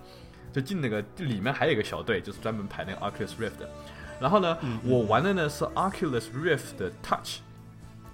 [0.52, 3.70] 就进那个里面还有一个小队，就是专门排那个 Oculus Rift 的。
[4.20, 7.40] 然后呢，我玩的呢是 Oculus Rift 的 Touch。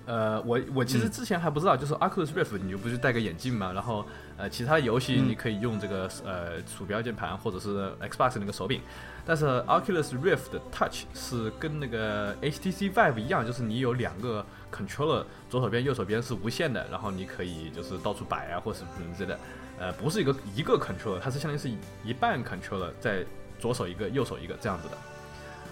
[0.05, 8.81] 呃，我我其实之前还不知道，就是 Oculus Rift，你就不是戴个眼镜嘛，然后呃，其他游戏你可以用这个呃鼠标键盘或者是 Xbox 那个手柄，
[9.25, 14.45] 但是 Oculus Rift 的 Touch 是跟那个 HTC Vive 一样，就是你有两个
[14.75, 19.39] controller，左手边右手边是无线的，然后你可以就是到处摆啊或什么什么之类的，
[19.79, 21.69] 呃，不是一个一个 controller，它是相当于是
[22.03, 23.23] 一半 controller 在
[23.57, 24.97] 左手一个右手一个这样子的。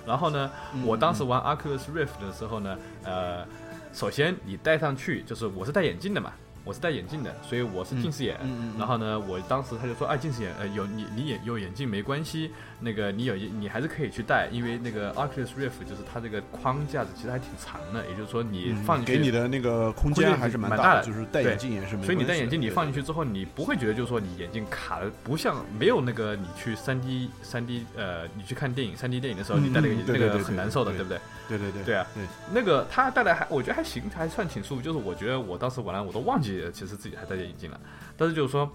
[0.06, 0.50] 然后呢，
[0.86, 3.46] 我当时玩 Oculus Rift 的时候呢，呃，
[3.94, 6.32] 首先你戴上去就是我是戴眼镜的嘛。
[6.64, 8.38] 我是戴眼镜的，所以我是近视眼。
[8.78, 22.00] 然后呢，我当时他就说，啊，近视眼，呃，有你你眼有眼镜没关系，那个你有你还是可以去戴，因为那个 Oculus Rift 就是它这个框架子其实还挺长的，也就是说你放进去，给你的那个空间还是蛮大的，就是戴眼镜也是。
[22.04, 31.20] 所以你戴眼镜你放进去之后，你不会觉得就是说你眼镜卡的不像没有那个你去三 D 三 D 呃你去看电影三 D 电影的时候你戴那个那个很难受的，对不对？
[31.50, 31.84] 对对对。
[31.84, 32.24] 对啊，对
[32.54, 34.82] 那个它戴的还我觉得还行，还算挺舒服。
[34.82, 37.26] 就是我觉得我当时玩了我都忘记其实自己还。
[37.32, 37.80] 戴着眼镜了，
[38.18, 38.70] 但是就是说，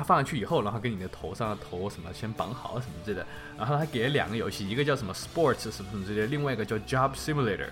[0.00, 3.26] 它放上去以后，然后跟你的头上的头什么先绑好什么之类的，
[3.58, 7.68] 然后他给了两个游戏，一个叫什么 Sports 什么什么之类的，另外一个叫 Job Simulator。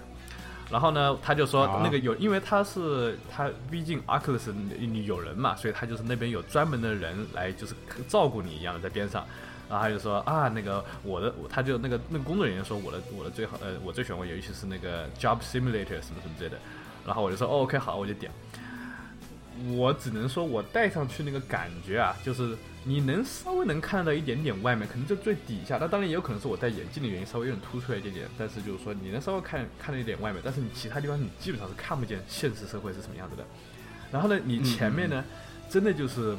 [0.70, 7.74] 然后呢，他就说那个有，因为他是他毕竟 Oculus 你有人嘛，所以他就是那边有专门的人来就是
[8.06, 9.24] 照顾你一样的在边上。
[9.66, 16.58] 然后他就说啊，那个我的他就那个那个工作人员说我的我的最好呃我最喜欢玩游戏是那个 Job Simulator 什么什么之类的。
[17.06, 18.30] 然后我就说 OK 好，我就点。
[19.70, 25.78] 我只能说，我戴上去那个感觉啊，就是你能稍微能看到一点点外面，可能就最底下。
[25.78, 28.26] 那当然也有可能是我戴眼镜的原因，稍微有点凸出来一点点。
[28.38, 33.44] 但是就是说，你能稍微看看到一点外面，但是你其他地方你基本上是看不见现实社会是什么样子的。
[34.12, 35.24] 然后呢，你前面呢，
[35.68, 36.36] 真的就是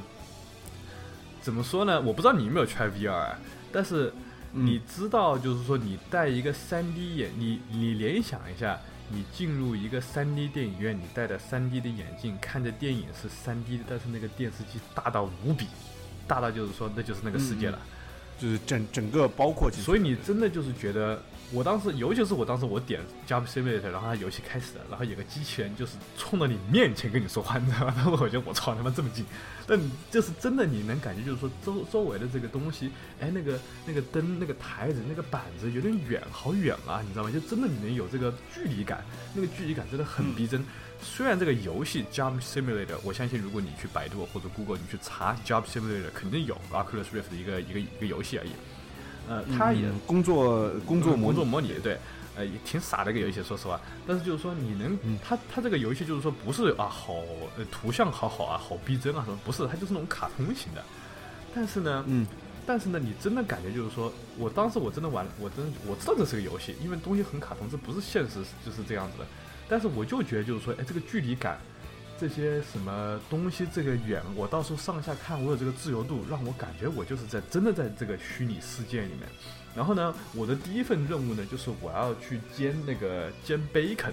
[1.41, 1.99] 怎么说呢？
[1.99, 3.35] 我不知道你有没有穿 VR，
[3.71, 4.13] 但是
[4.53, 8.79] 你知道，就是说你戴一个 3D 眼，你你联想一下。
[9.09, 15.67] 你进入一个 3D 电影院，你戴着 3D 的眼镜看着电影是 3D 的，但是那个电视机大到无比，
[16.27, 17.79] 大到就是说那就是那个世界了，
[18.39, 19.69] 就是整整个包括。
[19.71, 21.21] 所以你真的就是觉得。
[21.51, 27.93] 我当时，尤其是我当时，我点 Jump Simulator，然后它游戏开始了，然后有个机器人就是冲到你面前跟你说话，你知道吗？
[27.97, 29.25] 然后我觉得我操他妈这么近，
[29.65, 29.79] 但
[30.11, 37.31] 就是真的你能感觉就是说周周围的这个东西，哎，那个那个灯、那个台子、那个板子有点远，好远啊，你知道吗？
[37.31, 40.63] 就真的你能有这个距离感，那个距离感真的很逼真。
[41.01, 48.51] 虽然这个游戏 Jump Simulator，我相信如果你去百度或者 Google，你去查 Jump Simulator，肯定有 Oculus Rift 的一个一个一个游戏而已。
[49.29, 51.95] 呃，它也工作工作工作模拟，对，
[52.35, 53.79] 呃，也挺傻的一个游戏，说实话。
[54.07, 57.13] 但是就是说，你能，它它这个游戏就是说，不是啊，好，
[57.55, 59.37] 呃，图像好好啊，好逼真啊，什么？
[59.45, 60.83] 不是，它就是那种卡通型的。
[61.53, 62.25] 但是呢，嗯，
[62.65, 69.25] 但是呢，你真的感觉就是说，我当时我真的玩，我真我知道这是个游戏，因为东西很卡通，这不是现实，就是这样子的。
[69.67, 71.59] 但是我就觉得就是说，哎，这个距离感。
[72.19, 79.21] 这些什么东西这个远，我到时候上下看，我有这个自由度，让我感觉我就是在真的在这个虚拟世界里面。
[79.73, 84.11] 然后呢，我的第一份任务呢，就是我要去煎那个煎 bacon，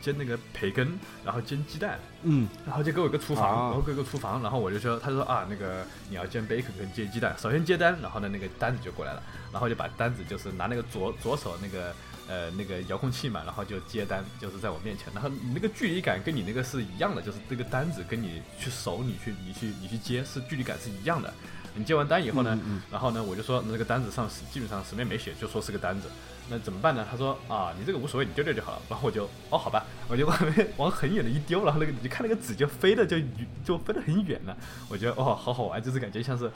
[0.00, 1.98] 煎那个培根，然后煎鸡蛋。
[2.22, 9.22] 嗯，然后就给我一个厨房，然后给我一个厨房，然后我就说，他就说啊，那个你要煎 bacon 跟煎鸡蛋，首先接单，然后呢那个单子就过来了，
[9.52, 11.94] 然后就把单子就是拿那个左左手那个。
[12.32, 21.30] 呃，那个遥控器嘛，然后就接单，就是在我面前，然后你那个距离感跟你那个是一样的，就是这个单子跟你去手，你去你去你去接，是距离感是一样的。
[21.74, 22.58] 你接完单以后呢，
[22.90, 26.08] 然后呢，我就说那个单子上基本上什么也没写，就说是个单子，
[26.48, 27.06] 那怎么办呢？
[27.10, 28.82] 他说啊，你这个无所谓，你丢掉就好了。
[28.88, 30.38] 然后我就哦，好吧，我就往
[30.78, 33.18] 往很远的一丢，然后那个你看那个纸就飞的就
[33.62, 34.56] 就飞得很远了。
[34.88, 36.50] 我觉得哦，好好玩，就是感觉像是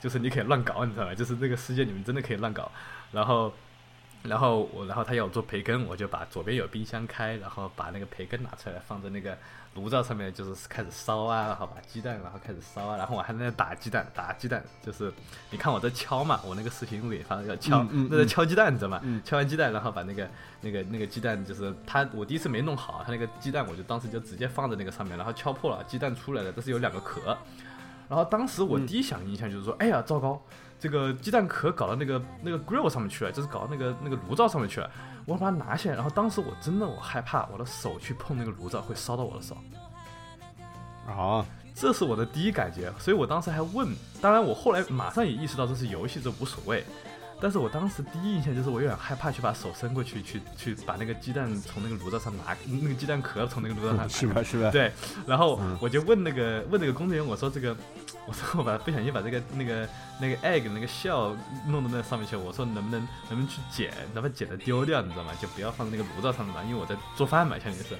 [0.00, 1.14] 就是你可以乱搞，你知道吧？
[1.14, 2.72] 就是这个世界你们真的可以乱搞，
[3.12, 3.52] 然后。
[4.24, 9.36] 然后我，然后他要我做培根，我就把左边有冰箱开，然后把那个培根拿出来，放在那个
[9.74, 15.12] 炉灶上面，就是开始烧啊，然后把鸡蛋，然后开始烧啊，然后我还在那打鸡蛋，打鸡蛋，就是
[15.50, 19.00] 你看我在敲嘛，我那个视频录给你发要敲，那在敲鸡蛋，你知道吗？
[19.24, 20.28] 敲完鸡蛋，然后把那个
[20.60, 27.38] 那个那个鸡蛋，就是他我第一次没弄好，他那个鸡蛋我就当时就直接放在那个上面，然后敲破了，鸡蛋出来了，但是有两个壳，
[28.08, 30.42] 然后当时我第一想印象就是说，哎呀，糟糕。
[30.78, 34.90] 这个鸡蛋壳搞到那个那个 grill 上面去了，就是搞到那个那个炉灶上面去了。
[35.26, 39.56] 我把它拿下来，然后当时我真的我害怕我的手去碰那个炉灶会烧到我的手。
[41.06, 43.88] 啊，这是我的第一感觉，所以我当时还问。
[44.20, 46.84] 当然我后来马上也意识到这是游戏，这无所谓。
[47.40, 54.70] 但是我当时第一印象就是我有点害怕，去把手伸过去，去去把那个鸡蛋从那个炉灶上拿，那个鸡蛋壳从那个炉灶上， 是吧是吧？
[54.70, 54.92] 对。
[55.26, 57.76] 然后我就问那个问那个工作人员，我说这个，
[58.26, 59.88] 我说我把不小心把这个那个
[60.20, 61.36] 那个 egg 那个 shell
[61.66, 65.32] 弄到那上面去，我说能不能能不能去捡，能不能捡的丢掉，你知道吗？
[65.40, 67.94] 就不要放在那个炉灶上面嘛，因为我在做饭嘛，相当于是，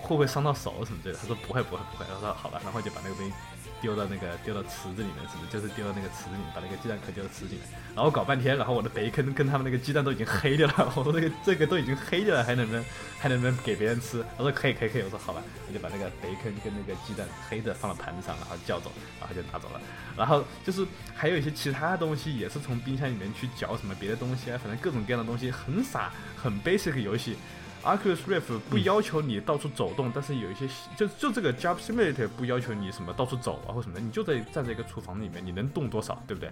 [0.00, 1.20] 会不会伤到手什么之类的？
[1.20, 3.32] 他说不会不会不会，他说好吧，然后就把那个东西
[3.80, 5.50] 丢到那个丢到池子里面，是不是？
[5.52, 7.62] 就是丢到那个池子里面，把那个鸡蛋壳丢到池子里面。
[7.94, 10.92] 然后搞半天，然后我的培根跟他们那个鸡蛋都已经黑掉了。
[10.96, 12.84] 我说这个这个都已经黑掉了，还能不能
[13.18, 14.24] 还能不能给别人吃？
[14.36, 15.02] 他说可以可以可以。
[15.02, 19.80] 我说好吧，我就把那个培根跟那个鸡蛋黑的放到盘子上，然后叫走，然后就拿走了。
[20.16, 27.36] 然后就是还有一些其他东西也是从冰箱里面去搅什么别的东西啊，反正各种各样的东西，很傻很 basic 游戏。
[27.84, 36.50] Oculus Rift 不要求你到处走动，但是有一些就就这个 Job Simulator 不要求你什么到处走啊或什么的，你就在站在一个厨房里面，你能动多少，对不对？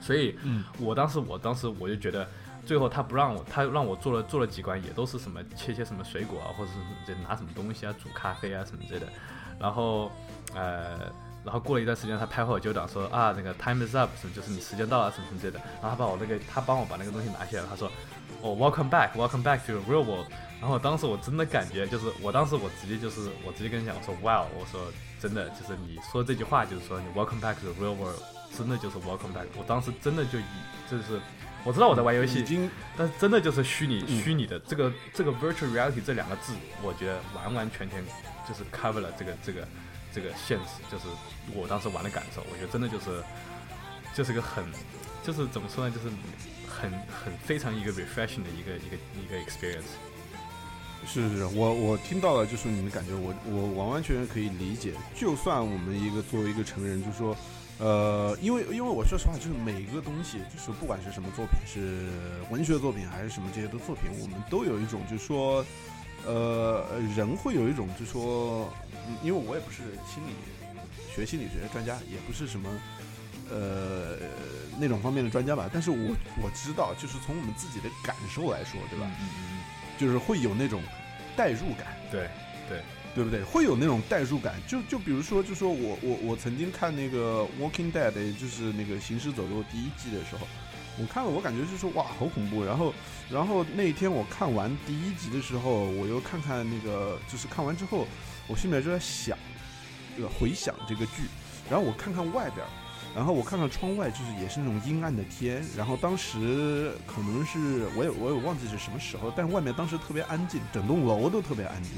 [0.00, 0.36] 所以，
[0.78, 2.28] 我当时我当时我就觉得，
[2.64, 9.08] 最后他不让我，他让我做了做了几关，也都是什么切切什么水果啊，或者是就拿什么东西啊煮咖啡啊什么之类的。
[9.58, 10.12] 然后，
[10.54, 11.10] 呃，
[11.42, 15.58] 然后过了一段时间，他拍后就档说啊，那个 Time is up，什么就是你时间到了什么什么之类的。
[15.80, 17.90] 然后他把我那个他帮我把那个东西拿起来，他说。
[18.44, 20.26] 哦，Welcome back，Welcome back to the real world。
[20.60, 28.20] 然后当时我真的感觉就是，我当时我直接就是我直接跟你讲，我说 Wow，我说真的就是你说这句话就是说你 Welcome back to the real world，
[28.54, 29.46] 真的就是 Welcome back。
[29.56, 30.44] 我当时真的就以
[30.90, 31.18] 就是
[31.64, 32.44] 我知道我在玩游戏，
[32.98, 38.04] 但是真的就是虚拟虚拟的这个这个 virtual reality 这两个字，我觉得完完全全
[38.46, 39.66] 就是 cover 了这个这个
[40.12, 41.04] 这个现实，就是
[41.54, 43.24] 我当时玩的感受，我觉得真的就是
[44.12, 44.62] 就是个很
[45.22, 46.14] 就是怎么说呢，就是。
[46.74, 49.94] 很很非常一个 refreshing 的一个一个一个 experience。
[51.06, 54.94] 是是是，我我听到了，就是你的感觉，我我完完全全可以理解。
[55.14, 57.36] 就算我们一个作为一个成人，就说，
[57.78, 62.08] 呃，因为因为我说实话，就是每一个东西，就是不管是什么作品，是
[62.50, 65.62] 文学作品还是什么这些的作品，我们都有一种，就是说，
[66.26, 68.72] 呃，人会有一种，就是说，
[69.22, 70.32] 因为我也不是心理
[71.14, 72.70] 学心理学专家，也不是什么。
[73.50, 74.16] 呃，
[74.78, 79.06] 那种方面的专家吧，但是我我知道，就是从我们自己的感受来说，对吧？
[79.20, 79.58] 嗯嗯嗯，
[79.98, 80.82] 就是会有那种
[81.36, 82.28] 代入感，对
[82.68, 82.80] 对
[83.14, 83.42] 对不对？
[83.44, 90.48] 会有那种代入感，就就比如说，就说我我我曾经看那个《Walking Dead》，就是那个《行尸走肉》第一季的时候，
[90.98, 92.64] 我看了，我感觉就是说哇，好恐怖。
[92.64, 92.94] 然后
[93.30, 98.08] 然后那一天我看完第一集的时候，我又看看那个，就是看完之后，
[98.48, 99.38] 我心里面就在想，
[100.16, 101.28] 这个回想这个剧，
[101.70, 102.66] 然后我看看外边。
[103.14, 105.62] 然后我看看窗外，就是也是那种阴暗的天。
[105.76, 111.92] 然后当时可能是我也我也忘记是什么时候，但是外面当时特别安静，整栋楼都特别安静。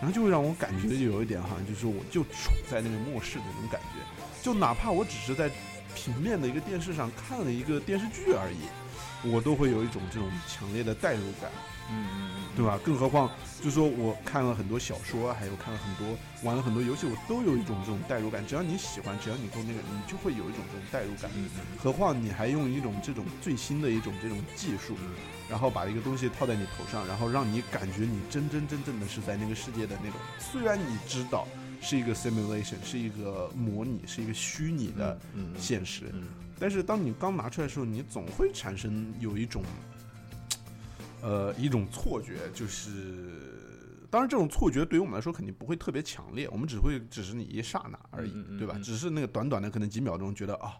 [0.00, 3.98] 然后就会让我感觉有一点哈，就是我就处在那个末世的那种感觉。
[4.42, 5.50] 就哪怕我只是在
[5.94, 11.50] 平面的一个电视上看了一个电视剧而已，我都会有一种这种强烈的代入感。
[11.90, 12.78] 嗯嗯嗯，对吧？
[12.84, 13.30] 更何况，
[13.62, 18.46] 就说我看了很多小说，还有看了很多，玩了很多游戏，我都有一种这种代入感。
[18.46, 21.28] 只要你喜欢，只要你够那个，你就会有一种这种代入感。
[21.76, 24.96] 何况你还用一种这种最新的一种这种技术，
[25.50, 30.20] 然后把一个东西套在你头上，然后让你感觉你真真正正的是在那个世界的那种。
[30.38, 31.46] 虽然你知道
[31.80, 35.18] 是一个 simulation，是一个模拟，是一个虚拟的
[35.58, 36.04] 现实，
[36.60, 39.64] 但是当你刚拿出来的时候，你总会产生有一种。
[41.20, 43.47] 呃，一种错觉就是，
[44.10, 48.74] 当然这种错觉对于我们来说肯定不会特别强烈，我们只会只是你一刹那而已，对吧？
[48.82, 50.74] 只是那个短短的可能几秒钟，觉得啊，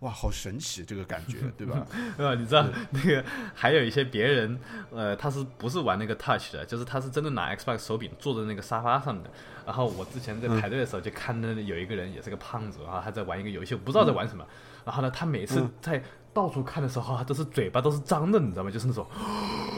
[0.00, 1.86] 哇，好神奇这个感觉，对吧？
[2.16, 4.58] 对吧，你知道 那个还有一些别人，
[4.90, 6.64] 呃，他是不是玩那个 Touch 的？
[6.64, 9.30] 就是他是真的拿 Xbox 手柄坐在那个沙发上面的。
[9.66, 14.44] 然后我之前在排队的时候就看到有一个人也是个胖子，然后他在玩一个游戏，我不知道在玩什么。
[14.84, 16.02] 然后呢，他每次在
[16.32, 18.70] 到处看的时候他，都是嘴巴都是张的，你知道吗？
[18.70, 19.06] 就是那种，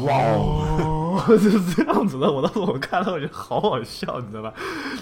[0.00, 2.30] 哇哦， 就是这样子的。
[2.30, 4.54] 我当时我看到我觉得好好笑，你知道吧？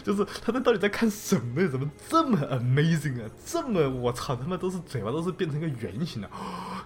[0.03, 1.67] 就是他们到底在看什么？
[1.69, 3.31] 怎么这么 amazing 啊？
[3.47, 6.29] 这么我操，他们都是嘴巴都是变成一个圆形的，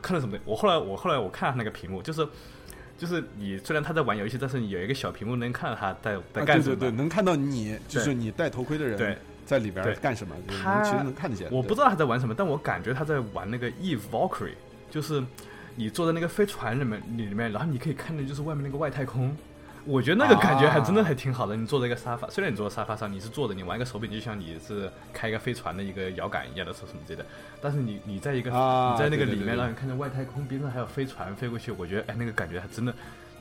[0.02, 0.36] 看了什么？
[0.44, 2.26] 我后来我后来我看那个屏幕，就是
[2.98, 6.76] 就是你虽然他在玩游戏，但是有一个小屏幕能看到他在在干什么？
[6.76, 8.96] 对对对，能看到你，就是你戴头盔的人。
[8.96, 9.16] 对。
[9.46, 10.34] 在里边干什么？
[10.62, 11.46] 他其实能看得见。
[11.52, 14.54] 我不知道他在玩什么，但我感觉他在玩那个 Eve Valkyrie，
[14.90, 15.22] 就是
[15.76, 19.36] 你坐在那个飞船里面里面，然后你可以看的就是外面那个外太空。
[19.86, 21.54] 我觉得那个感觉还真的还挺好的。
[21.54, 27.26] 你坐在一个沙发，虽然你坐在沙发上，你是坐着，你玩一个手柄，就像你是开一个飞船的一个摇杆一样的，是什么之类的。
[27.60, 32.94] 但是你你在一个你在那个里面，让你看见外太空边上还有飞船飞过去，我觉得哎，那个感觉还真的，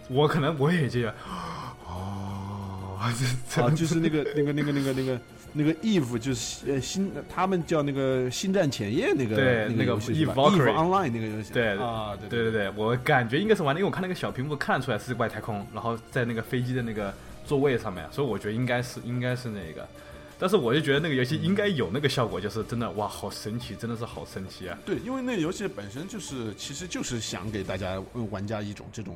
[0.09, 1.13] 我可能我也这样。
[1.87, 2.99] 哦，
[3.49, 5.17] 这 就是那个那个那个那个那个。
[5.55, 17.13] 那个 Eve 就是呃新，他们叫那个星战前夜那个对那个 Eve Online 那个游戏对啊对对对对，我感觉应该是玩的，因为我看那个小屏幕看出来是外太空，然后在那个飞机的那个
[17.45, 19.87] 座位上面，所以我觉得应该是应该是那个，
[20.39, 24.77] 但是我就觉得那个游戏应该有那个效果，就是真的哇，好神奇，真的是好神奇啊！
[24.85, 28.01] 对，因为那个游戏本身就是其实就是想给大家
[28.31, 29.15] 玩家一种这种。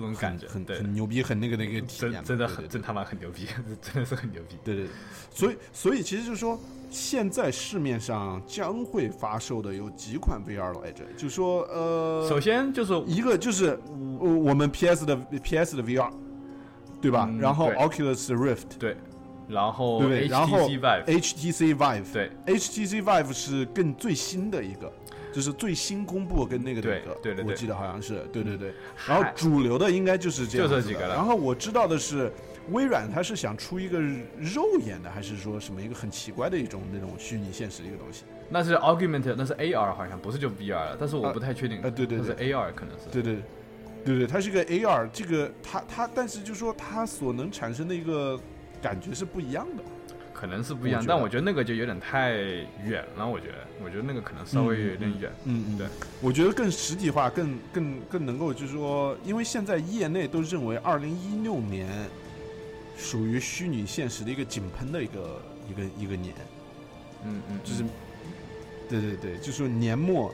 [0.00, 3.46] 这种感觉，对，很很牛逼，很那个那个体验，真真的很真他妈很牛逼，
[3.82, 4.56] 真的是很牛逼。
[4.64, 4.92] 对对，对。
[5.30, 6.58] 所以所以其实就是说，
[6.90, 13.78] 现在市面上将会发售的有几款 VR 来着，就说呃，首先就是一个就是
[14.20, 16.10] 呃我们 PS 的 PS 的 VR，
[17.00, 17.28] 对吧？
[17.30, 18.96] 嗯然后 Oculus Rift，对，
[19.48, 20.28] 然后对对？
[20.28, 24.90] 然后 HTC Vive，对，HTC Vive 是更最新的一个，
[25.36, 27.52] 就是最新公布跟那个的对一个，对对对。
[27.52, 28.72] 我记得好像是，对对对。
[29.06, 31.14] 然后主流的应该就是这样子的就这几个了。
[31.14, 32.32] 然后我知道的是，
[32.70, 38.24] 微软它是想出一个肉眼的，还是说什么一个很奇怪的一种那种虚拟现实的一个东西？
[38.48, 42.54] 那是 Augmented，那是 AR 好像不是就 VR 了，但是我啊不太确定，啊对对对是对。
[42.54, 43.36] AR 可能是，对对
[44.06, 48.40] 对对，它是一个 AR，这个它它，但是就说它所能产生的一个
[48.80, 49.82] 感觉是不一样的。
[50.32, 52.32] 可能是不一样我，但我觉得那个就有点太
[52.84, 55.30] 远了，我觉得，我觉得那个可能稍微有点远。
[55.44, 55.86] 嗯嗯，对，
[56.20, 61.88] 我觉得更实体化，更更更能够就是说，因为现在业内都认为二零一六年
[62.96, 66.34] 属于虚拟现实的一个井喷的一个一个一个年，
[67.24, 67.88] 嗯嗯，就是嗯，
[68.88, 70.32] 对对对，就是说年末，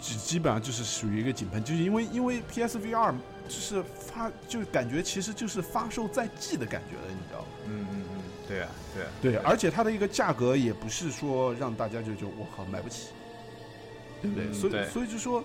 [0.00, 3.14] 基基本上就是属于一个井喷，就是因为因为 PSVR
[3.46, 7.46] 就是发就感觉其实就是发售在即的感觉了，你知道吗？
[7.68, 13.08] 嗯嗯嗯，对啊对啊，对，而且它的一个价格也不是说让大家就就我靠买不起，
[14.20, 14.52] 对不对？
[14.52, 15.42] 所以所以就说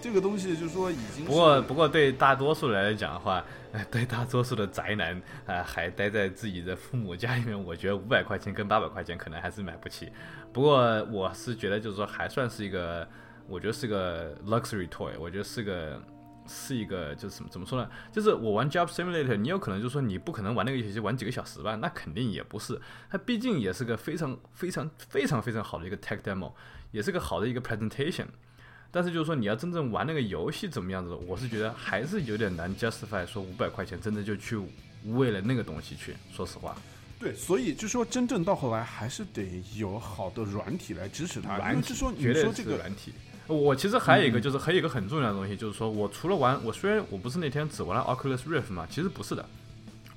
[0.00, 10.12] 这个东西就是说已经不过不过对大多数人来讲的话，呃 对大多数的宅男啊、呃还待在自己的父母家里面，我觉得五百块钱跟八百块钱可能还是买不起。
[10.52, 13.08] 不过我是觉得就是说还算是一个，
[13.48, 16.00] 我觉得是个 luxury toy，我觉得是个。
[16.46, 17.88] 是一个就是怎么怎么说呢？
[18.12, 21.76] 就是我玩 Job Simulator，你有可能就说你不可能玩那个游戏玩几个小时吧？
[21.76, 22.80] 那肯定也不是，
[23.10, 26.52] 它毕竟也是个非常非常非常非常好的一个 tech demo，
[26.90, 28.26] 也是个好的一个 presentation。
[28.90, 34.60] 但是就是说你要真正玩那个游戏怎么样子，我是觉得还是有点难 justify 说五百块钱真的就去
[35.06, 36.14] 为了那个东西去。
[36.30, 36.76] 说实话，
[37.18, 41.58] 对，所以就说真正到后来还是得有好的软体来支持它。
[41.70, 43.14] 因为就说你说这个，软体。
[43.52, 49.44] 我其实还有一个就是还有一个很重要的东西，就是说我除了玩，我虽然我不是那天只玩了 Oculus Rift 嘛，其实不是的，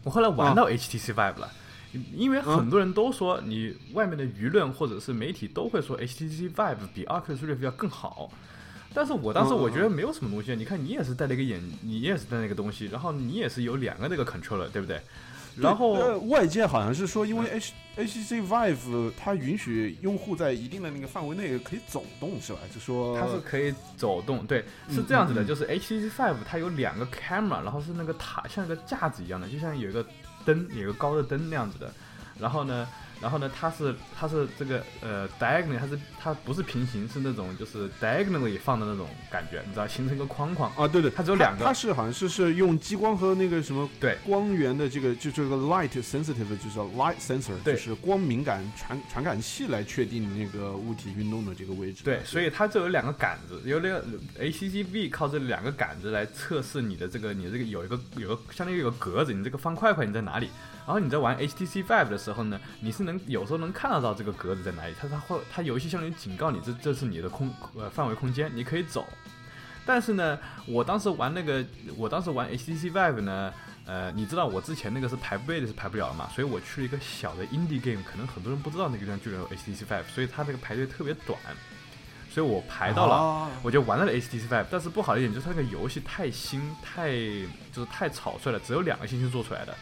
[0.04, 1.52] 我后来玩到 HTC Vive 了。
[2.14, 8.30] 因为很多人都说，你外面的舆论或者是媒体都会说 HTC Vive 比 Oculus Rift 要更好，
[8.94, 10.54] 但是我当时我觉得没有什么东西。
[10.58, 15.00] 你看，你也是戴了一个眼，你也是戴那个东西，然后你也是有两个那个 controller，对不对？
[15.58, 22.60] 然后呃，外界好像是说，因为 H HTC Vive 它允许用户在一定的那个范围内可以走动，是吧？
[22.74, 30.06] 就说它是可以走动，对，是嗯这样子的，就是 HTC Vive 它有两个 camera，然后是那个塔像一个架子一样的，就像有一个
[30.46, 31.92] 灯，有一个高的灯那样子的。
[32.38, 32.86] 然后呢，
[33.26, 40.72] 然后呢，它是它是这个呃 diagonal，它是它不是平行，是那种就是 diagonally 放的那种感觉，你知道，形成一个框框。
[40.76, 52.04] 啊，对对，它只有两个它是好像是是用激光和那个什么对光源的这个就这个 light sensitive，就是 light sensor，对就是光敏感传传感器来确定那个物体运动的这个位置。
[52.04, 54.06] 对，所以它就有两个杆子，有那个
[54.40, 60.48] ACCB 靠这两个杆子来测试你的这个，你这个有一个有个相当于有个格子，你这个方块块你在哪里？
[60.86, 69.08] 然后你在玩 HTC Vive 的时候呢，你是能有时候能看得到这个格子在哪里，它它会它游戏相当于警告你这这是你的空呃范围空间，你可以走。
[69.86, 71.64] 但是呢，我当时玩那个，
[71.96, 73.54] 我当时玩 HTC Vive 呢，
[73.86, 81.38] 呃，你知道我之前那个是排位的是排不了了嘛，所以我去了一个小的 indie game，可能很多人不知道那个地方居然有 HTC Vive，所以它这个排队特别短，
[82.32, 83.16] 所以我排到了。
[83.16, 87.12] 啊我就玩到了 HTC Vive，但是不好的一点就是它那个游戏太新，太
[87.72, 89.78] 就是太草率了，只有两个星期做出来的，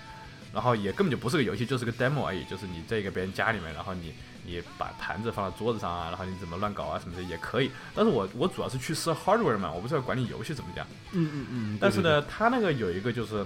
[0.54, 4.14] 然后也根本就不是个游戏，就是个 demo 而已，就是你在一个别人家里面，然后你
[4.46, 7.72] 你把盘子放到桌子上啊，然后你怎么乱搞啊什么的也可以。
[7.96, 10.86] 但是我我主要是去试 hardware 嘛，我不是要管理游戏怎么讲。
[11.12, 13.46] 嗯嗯嗯，但是，呢，他那个有一个就是，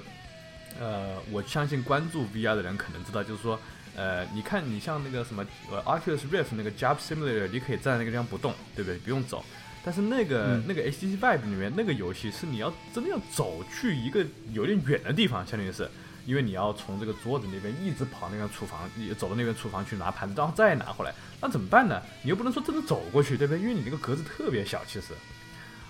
[0.80, 3.58] 呃，我相信关注 VR 的人可能知道，就是说，
[3.96, 8.98] 呃，你看你像那个什么呃 Oculus Rift 那个 Job Simulator，你可以站在那个地方不动，对不对？
[9.00, 9.46] 不用走。
[9.86, 15.90] 但是那个、嗯那个 HTC Vive 里面那个游戏是你要真的要走去一个有点远的地方，相当于是，
[16.28, 22.02] 因为你要从这个桌子那边一直跑那个厨房，你走到那边厨房去拿盘子，然后再拿回来，那怎么办呢？
[22.22, 23.62] 你又不能说真的走过去，对不对？
[23.62, 25.14] 因为你那个格子特别小，其实。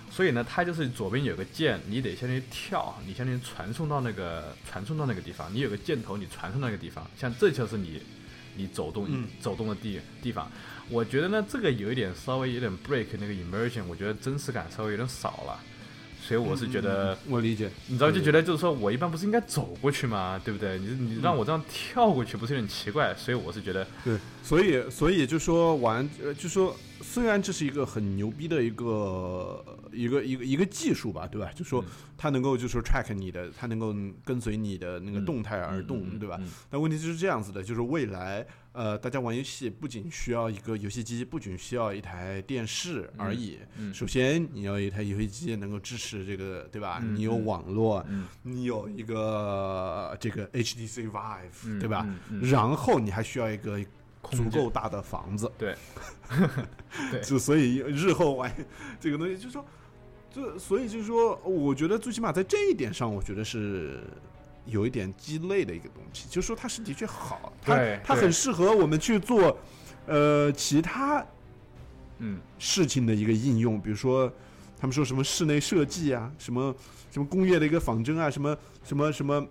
[0.09, 8.01] 所以呢，它就是左边有个键，你得相当于跳，你相当于传送到那个传送到那个地方，你有个箭头，你传送到那个地方，像这就是你
[8.55, 10.49] 你走动、嗯走动的地地方。
[10.89, 15.59] 我觉得呢，这个有一点稍微有点 break 那个 immersion，我觉得真实感稍微有点少了，
[16.27, 17.13] 所以我是觉得。
[17.13, 20.39] 嗯我理解，你知道，就觉得就是说我一般不是应该走过去吗？
[20.43, 20.77] 对不对？
[20.79, 23.13] 你你让我这样跳过去，不是有点奇怪？
[23.15, 31.51] 所以我是觉得，对，所以所以就说玩，呃，就说虽然这是一个很牛逼的一个一个一个一个技术吧，对吧？
[31.55, 31.83] 就说
[32.17, 33.93] 它能够就说 track 你的，它能够
[34.23, 36.39] 跟随你的那个动态而动，对吧？
[36.69, 43.57] 但问题就是这样子的，就是未来呃，大家玩游戏不仅需要一个游戏机，不仅需要一台电视而已。
[43.93, 47.03] 首先你要一台游戏机能够支持这个，对吧？
[47.03, 48.05] 你有网络，
[48.43, 52.07] 你有一个这个 HTC Vive，对吧？
[52.41, 53.79] 然后你还需要一个。
[54.31, 55.75] 足够大的房子，对，
[57.11, 58.53] 对，就所以日后玩
[58.99, 59.65] 这个东西，就说，
[60.31, 64.01] 就所以就是说，我觉得最起码在这一点上，我觉得是
[64.65, 69.57] 有一点鸡肋的一个东西，就是说它是的确好，它它很适合我们去做
[70.05, 71.25] 呃其他
[72.19, 72.39] 嗯。
[72.59, 74.31] 事情的一个应用，比如说
[74.79, 76.75] 他们说什么室内设计啊，什么
[77.11, 79.47] 什么工业的一个仿真啊，什么什么什么。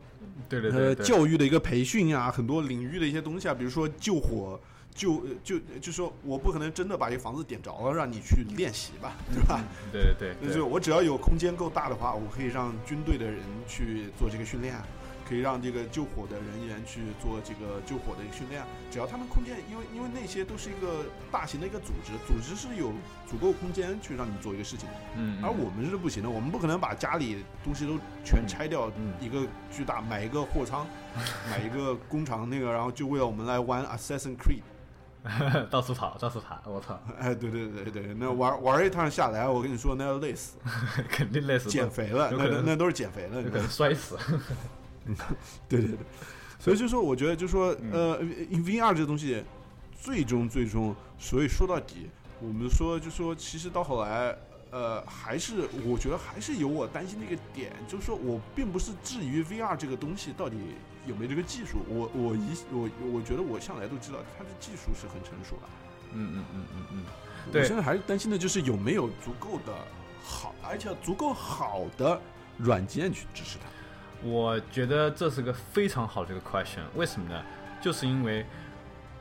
[0.49, 4.59] 对对对，教育的一个培训啊，很多领域的一些东西啊，比如说救火，
[4.95, 9.65] 救就就说我不可能真的把一个房子点着了让你去练习吧，对吧？
[9.93, 14.75] 对对对，就是我只要有空间够大的话，我可以让军队的人去做这个训练。
[15.29, 22.93] 可以让这个救火的人员去做这个救火的一个训练，只要他们空间，因为因为那些都是一个大型的一个组织，组织是有
[23.29, 24.89] 足够空间去让你做一个事情。
[25.17, 30.87] 嗯，而我们是不行的，我们不可能把家里东西都全拆掉，一个巨大买一个货仓，
[31.51, 34.63] 买一个工厂那个，然后就为了我们来玩 Assassin Creed，
[35.69, 37.01] 到处跑，到处爬，我操！
[37.19, 40.57] 哎，对对对对，那玩玩一趟下来，我跟你说那要累死，
[41.11, 44.17] 肯定累死，减肥了，那那都是减肥了，可能摔死。
[45.69, 45.99] 对对对，
[46.59, 48.19] 所以就说，我觉得就说，呃
[48.51, 49.43] ，V R 这个东西，
[50.01, 52.09] 最终最终，所以说到底，
[52.41, 54.37] 我们说就说，其实到后来，
[54.71, 60.57] 呃，还是我觉得还是有我担心的一个点，就是说我并不是质疑 V R 这个东西到底
[61.07, 65.63] 有没有这个技术，我我一我我觉得我向来都知道它的技术是很成熟的，
[66.13, 67.05] 嗯嗯嗯嗯嗯，
[67.53, 69.73] 我现在还是担心的就是有没有足够的
[70.23, 72.21] 好，而且足够好的
[72.59, 73.67] 软件去支持它。
[74.27, 77.43] 我觉得这是个非常好的一个 question，为什么呢？
[77.81, 78.45] 就是因为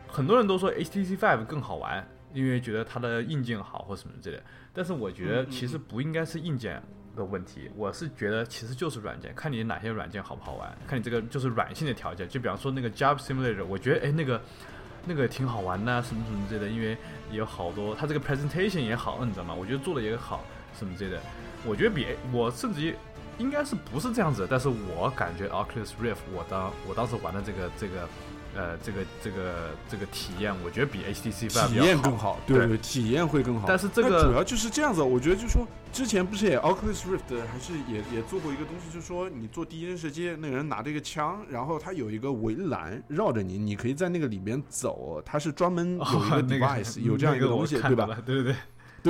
[0.08, 4.44] 很多人都说 HTC Five 更好玩，因为觉得它的硬件好或什么之类的。
[4.74, 6.82] 但是我觉得其实不应该是硬件
[7.16, 12.28] 的问题，我是觉得其实就是软件，看你哪些软件好不好玩，看你这个就是软性的条件。
[12.28, 14.42] 就比方说那个 Job Simulator，我觉得哎那个
[15.06, 16.98] 那个挺好玩的，什么什么之类的，因为
[17.32, 19.54] 有好多它这个 presentation 也好，你知道吗？
[19.54, 20.44] 我觉得做的也好，
[20.74, 21.22] 什么之类的。
[21.66, 22.96] 我觉得比我甚至于。
[23.38, 28.08] 应该是不是这样子，但是我感觉 Oculus Rift，我当我当时玩的这个这个，
[28.56, 33.66] 呃，这个这个这个体验，我觉得比 HTC 体验更好，对对，体验会更好。
[33.68, 48.08] 但是这个主要就是这样子，我觉得就是说，之前不是也 Oculus Rift 还是也也做过一个东西，就是说你做第一人世界，那个人拿着一个枪，然后他有一个围栏绕着你，你可以在那个里面走，它是专门有一个 device，有这样一个东西，对吧？
[48.26, 48.56] 对对对。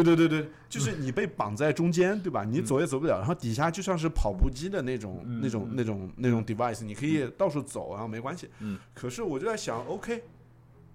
[0.04, 2.44] 对对对对，就是你被绑在中间，对吧？
[2.44, 8.50] 你走也走不了，然后底下就像是跑步机的那种、那种、那种、那种 device，你可以到处走，然后没关系。
[8.60, 8.78] 嗯。
[8.94, 10.24] 可是我就在想，OK，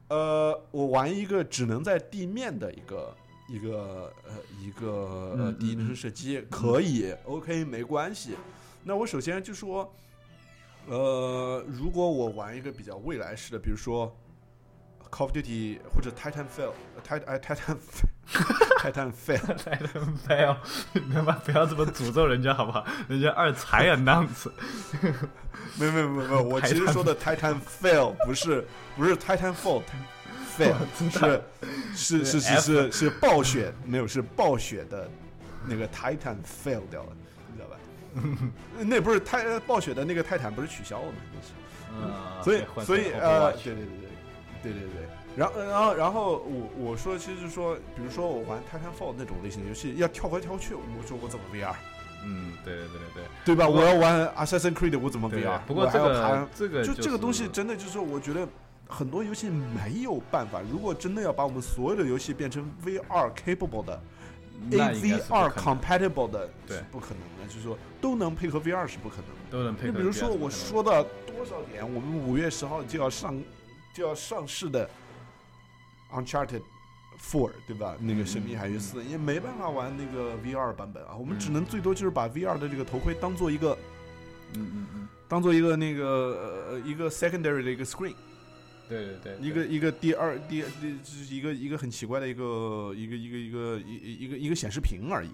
[0.08, 3.16] 呃，我玩一个只能在地面的一个、
[3.48, 8.34] 一个、呃、一个呃第一人称射击，可以，OK，没关系。
[8.84, 9.90] 那我首先就说，
[10.86, 14.14] 呃，如果我玩一个比较未来式的，比如说。
[15.10, 16.08] Call of Duty 或者
[17.00, 20.56] Titan Fail，Titan 哎 Titan，Titan Fail，Titan Fail，
[20.92, 22.84] 你他妈不要这么诅咒人家好不好？
[23.08, 24.52] 人家二才啊那样子。
[25.78, 30.74] 没有没有没有没有，我其实说的 Titan Fail 不是不是 Titan Fault，Fail
[31.94, 35.08] 是是是是是是暴雪没有是暴雪的
[35.66, 37.12] 那个 Titan Fail 掉了，
[37.48, 37.76] 你知道吧？
[38.78, 41.14] 那不是泰暴雪的那个泰坦不是取消了吗？
[41.34, 41.48] 那是。
[42.42, 44.10] 所以所以呃，对对对对。
[44.62, 51.74] 对对对，然后然后然后我我说其实是说，比如说我玩《Titanfall》那种类型的游戏，要跳来跳去，我说我怎么 VR？
[52.22, 53.66] 嗯，对对对对对对吧？
[53.66, 55.58] 我要玩《Assassin's Creed》，我怎么 VR？
[55.66, 58.46] 不过这个这个就这个东西真的就是我觉得
[58.86, 63.98] 很多游戏没有办法，如果真的要把我们所有的游戏变成 VR capable 的
[64.70, 69.92] ，AVR compatible 的，对，不可能的，就是说都能配合 VR 是不可能的，都能配合。
[69.92, 73.34] 你比如说我说的多少点，我们五月十号就要上。
[73.92, 74.88] 就要上市的
[76.14, 76.62] 《Uncharted
[77.20, 77.96] Four》，对吧？
[78.00, 83.76] 那个《神秘海域四》也没办法玩那个 VR 版本啊，我们只能最多就是把 VR 的这个头盔当做一个，
[84.54, 88.14] 嗯嗯嗯，当做一个那个呃一个 secondary 的一个 screen，
[88.88, 95.30] 对对对，一个一个第二第第就是一个一个很奇怪的一个一个一个一个一一个一个显示屏而已，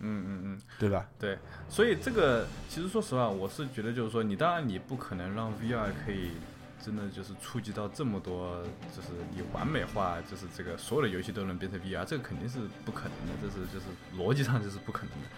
[0.00, 1.06] 嗯嗯嗯，对吧？
[1.18, 1.38] 对，
[1.68, 6.30] 所以这个其实说实话，我是觉得就是说，你当然你不可能让 VR 可以。
[6.80, 8.62] 真的就是触及到这么多，
[8.94, 13.86] 就是你完美化，就是这个所有的游戏都能变成 VR，这个肯定是不可能的，这是就是
[14.16, 15.28] 逻辑上就是不可能的。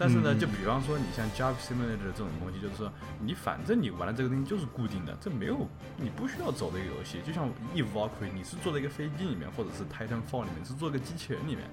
[0.00, 5.66] 但是呢，嗯就比方说你像 Job Simulator 这种东西，就是说你反正你玩的这个东西就是固定的，这没有
[5.96, 7.20] 你不需要走的一个游戏。
[7.26, 11.64] 就像 Valkyrie，你是坐在一个飞机里面，或者是 Titanfall 里面，是坐一个机器人里面。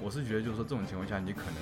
[0.00, 1.56] 我是觉得就是说这种情况下，你可能，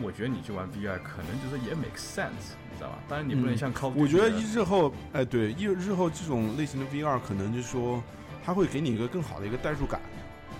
[0.00, 2.98] 我觉得你去玩 VR 可能就是也 make sense，你知道吧？
[3.08, 3.58] 当然你不能嗯。
[3.58, 8.02] 像 Call Duty 我觉得日后，哎，对，日日后这种类型的 VR 可能就是说，
[8.44, 10.00] 它会给你一个更好的一个代入感，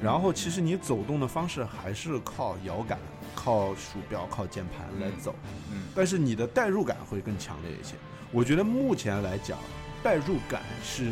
[0.03, 2.99] 然后其实你走动的方式还是靠摇杆、
[3.35, 5.35] 靠鼠标、靠键盘来走，
[5.73, 5.85] 嗯。
[5.95, 7.95] 但是你的代入感会更强烈一些。
[8.31, 9.59] 我觉得目前来讲，
[10.03, 11.11] 代入感是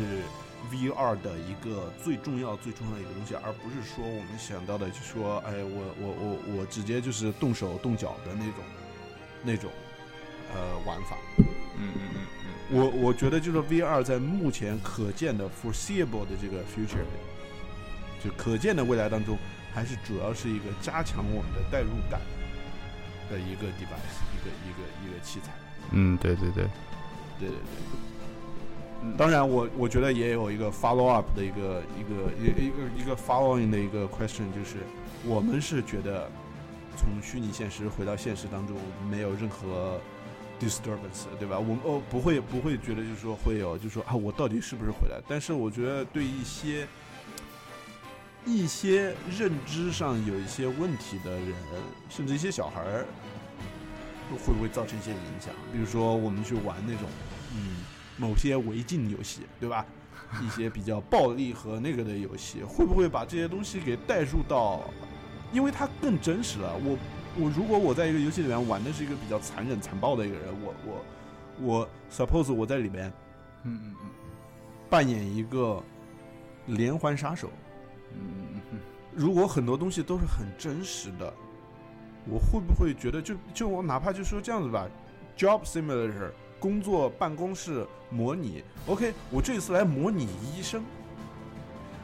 [0.71, 8.55] VR 的一个最重要、最重要的一个东西，而不是说我们想到的，就说，哎，我我我我直接就是动手动脚的那种
[9.43, 9.69] 那种
[10.53, 11.17] 呃玩法。
[11.77, 17.05] 嗯嗯嗯嗯，我我觉得就是 VR 在目前可见的 foreseeable 的这个 future，
[18.23, 19.37] 就可见的未来当中，
[19.73, 22.21] 还是主要是一个加强我们的代入感
[23.29, 25.51] 的一个 device，一个一个一个器材。
[25.91, 26.63] 嗯，对对对，
[27.39, 28.00] 对对对。
[29.17, 34.77] 当然我，我觉得也有一个 follow up 的一个一个一一个一个 following 的一个 question，就是
[35.25, 36.29] 我们是觉得
[36.97, 38.77] 从虚拟现实回到现实当中
[39.09, 39.99] 没有任何
[40.59, 41.57] disturbance，对吧？
[41.57, 45.19] 我们哦不会不会觉得就是说会有，就是说啊，我到底是不是回来？
[45.27, 46.87] 但是我觉得对一些
[48.45, 51.53] 一些认知上有一些问题的人，
[52.09, 53.05] 甚至一些小孩儿，
[54.45, 55.53] 会不会造成一些影响？
[55.73, 57.09] 比如说我们去玩那种
[57.55, 57.77] 嗯
[58.21, 59.83] 某些违禁游戏，对吧？
[60.41, 64.81] 一些比较暴力和那个的游戏，会不会把这些东西给带入到？
[65.51, 66.73] 因为它更真实了。
[66.85, 66.97] 我
[67.37, 71.05] 我如果我在一个游戏里面玩的是一个比较残忍残暴的一个人，我我
[71.59, 73.11] 我 suppose 我在里面
[73.63, 74.09] 嗯嗯嗯
[74.89, 75.83] 扮演一个
[76.67, 77.49] 连环杀手，
[78.13, 78.19] 嗯
[78.53, 78.79] 嗯嗯
[79.13, 81.33] 如果很多东西都是很真实的，
[82.29, 84.87] 我会不会觉得就就我哪怕就说这样子吧
[85.35, 86.31] ，job simulator
[86.61, 90.83] 工作办公室模拟，OK，我这次来模拟医生，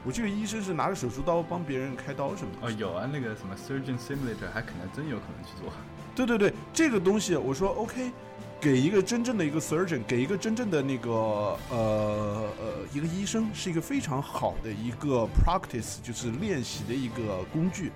[0.04, 2.68] 我这个医生是拿着手术刀帮别人开刀什么的。
[2.68, 5.72] 哦，有啊，那个什么 Surgeon Simulator 还可能真有可能去做。
[6.16, 8.12] 对对对，这个东西我说 OK，
[8.60, 17.92] 给一个真正的一个 surgeon，给一个真正的那个呃呃一个医生，是一个非常好的一个 practice，就是练习的一个工具，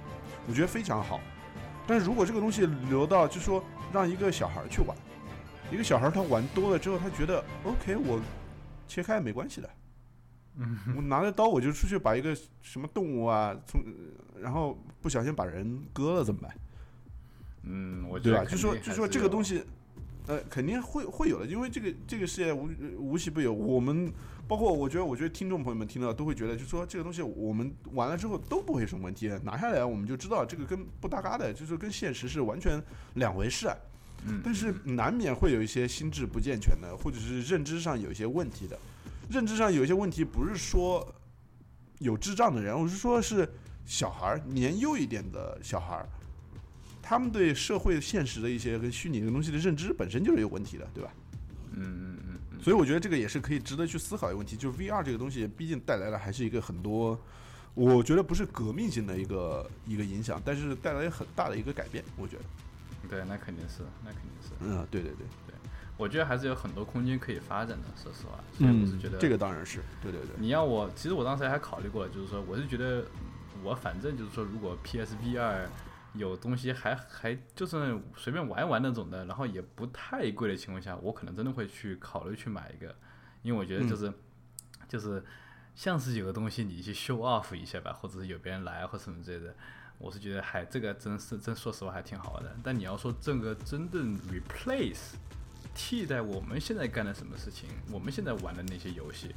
[0.48, 1.20] 我觉得非常好。
[1.88, 4.96] 但是如果这个东西留到，就说让一个小孩儿去玩，
[5.72, 8.22] 一个小孩儿他玩多了之后，他觉得 OK，我
[8.88, 9.70] 切开没关系的，
[10.58, 13.82] 嗯我拿着刀我就出去把一个什么动物啊从，
[14.40, 16.52] 然后不小心把人割了怎么办？
[17.64, 18.44] 嗯，我觉对吧？
[18.44, 19.64] 就说就说这个东，西，
[20.28, 23.54] 呃，肯定会会有的，因为这个这个世界无无奇不有。
[23.54, 24.12] 我们
[24.48, 32.84] 包括我觉得，我觉得听众朋友们听到都会觉得，就说这个东西我们玩了之后都不会有什么问题，拿下来我们就知道这个跟不搭嘎的，就是跟现实是完全
[33.14, 33.70] 两回事。
[33.70, 33.78] 啊
[34.28, 38.78] 嗯，但是难免会有一些心智不健全的，或者是认知上有一些问题的。
[39.30, 41.16] 认知上有一些问题，不是说
[42.00, 43.50] 有智障的人，我是说是
[43.86, 46.06] 小孩儿年幼一点的小孩儿，
[47.02, 51.12] 他们对社会现实的一些跟虚拟的东西的认知本身就是有问题的，对吧？
[51.74, 57.18] 嗯嗯嗯嗯，所以我觉得这个也是可以值得去思考一个问题，就是 VR 这个东西，毕竟带来了还是一个很多，
[57.74, 62.44] 我觉得不是革命性的一个一个影响，但是带来很大的一个改变，我觉得。
[63.10, 64.50] 对，那肯定是，那肯定是。
[64.60, 65.56] 嗯，对对对对，
[65.98, 68.40] 我觉得还是有很多空间可以发展的，说实话。
[68.58, 70.30] 所以我是觉得这个当然是，对对对。
[70.38, 73.04] 你要我，其实我当时还考虑过，就是说，我是觉得
[73.64, 75.66] 我反正就是说，如果 PSVR
[76.14, 82.96] 有东西还还就是随便玩一玩那种的，然后也不太贵的情况下，我可能真的会去考虑去买一个，
[83.42, 84.12] 因为我觉得就是、
[84.88, 85.24] 就是
[85.74, 89.56] 像是有个东西你去 show off 一下吧，或者是有别人来或什么之类的。
[90.02, 95.14] 我是觉得还这个真是真说实话还挺好玩的，但你要说这个真正 replace
[95.76, 99.36] 替代我们现在干的什么事情，我们现在玩的那些游戏，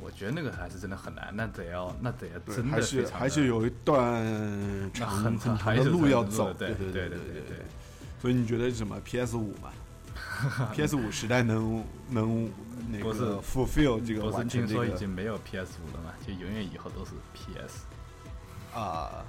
[0.00, 4.22] 我觉得那个还是真的很难，那得要那得要真的还是还是有一段
[4.94, 7.56] 很很长的路要走，的对对对对对对对。
[8.20, 9.72] 所以你觉得是什么 PS 五嘛？
[10.72, 12.48] PS 五时代能能
[12.88, 16.12] 那不是个 fulfill 这个不是完成这听说已经没有 PS 五了嘛？
[16.24, 17.86] 就永远以后都是 PS。
[18.74, 19.24] 啊？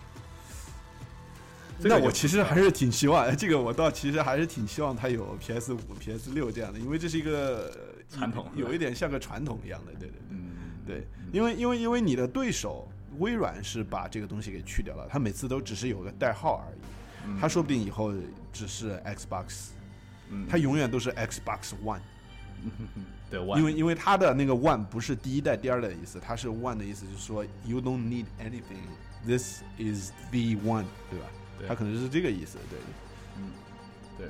[1.82, 10.20] 这个那我其实还是挺希望，哎这个我倒其实还是挺希望它有 PS 五、PS 六这样的，因为这是一个呃传统有一点像个传统一样的，对对对。
[10.30, 10.48] 嗯，
[10.86, 12.88] 对，因为因为因为你的对手
[13.20, 16.80] 微软是把这个东西给去掉了，它每次都只是有个代号而已，
[17.28, 18.14] 嗯它说不定以后
[18.52, 19.70] 只是 Xbox，
[20.30, 22.00] 嗯它永远都是 Xbox One，
[23.30, 31.26] 对，one，因为因为它的那个 one 不是第一代、第二代的意思，它是 one 的意思，就是说 you don't need anything，this is the one，对吧？
[31.64, 32.78] 对它可能是这个意思，对。
[33.38, 33.50] 嗯，
[34.18, 34.28] 对，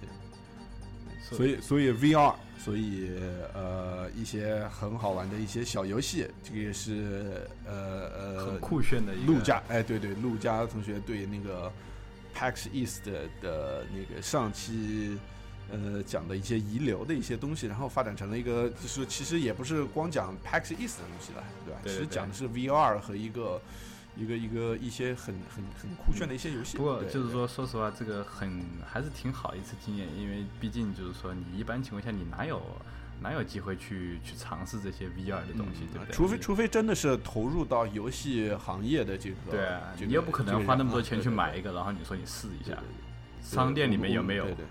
[0.00, 3.10] 对，所以所以 VR，所以
[3.54, 11.72] 呃一些很好玩的一些小游戏，这个也是呃呃很酷炫的一个陆家，哎对对，陆家同学对那个
[12.36, 13.04] PAX East
[13.42, 15.18] 的那个上期
[15.72, 21.80] 呃讲的一些遗留的一些东西，然后发展成了一个，就是其实也不是光讲 PAX East 的东西了，对吧？
[21.82, 23.60] 对对其实讲的是 VR 和一个
[24.20, 26.76] 一个一个一些很很很酷炫的一些游戏。
[26.76, 32.60] 不过对对就是说，说实话，这个很还是挺好一次经验，因为毕竟就是说，你一般情况下你哪有
[33.22, 36.12] 哪有机会去去尝试这些 VR 的东西，对不对？
[36.12, 44.54] 嗯除非除非真的是投入到游戏行业的这个，对啊，这个你又不可能花那么多钱去买一个个，然后你说你试一下对对，对商店里面有没有对？
[44.54, 44.64] 对，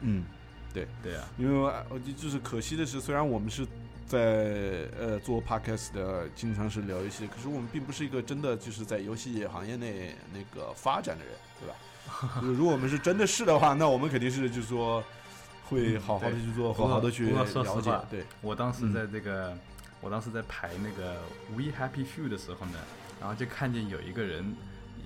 [0.00, 0.24] 嗯，
[0.72, 1.58] 对啊，因为
[1.90, 3.66] 我就就是可惜的是，虽然我们是
[4.08, 11.74] 在呃做 podcast 的，经常是聊游戏，可是我们并不是一个真的就是在游戏行业内那个发展的人，对吧？
[12.40, 15.04] 就 是如果我们是真的是的话，那我们肯定是就是说
[15.68, 17.44] 会好好的去做，好好的去了
[17.82, 19.56] 解，对，我当时嗯在这个，
[20.00, 21.20] 我当时在排那个
[21.54, 22.78] We Happy Few 的时候呢，
[23.20, 24.56] 然后就看见有一个人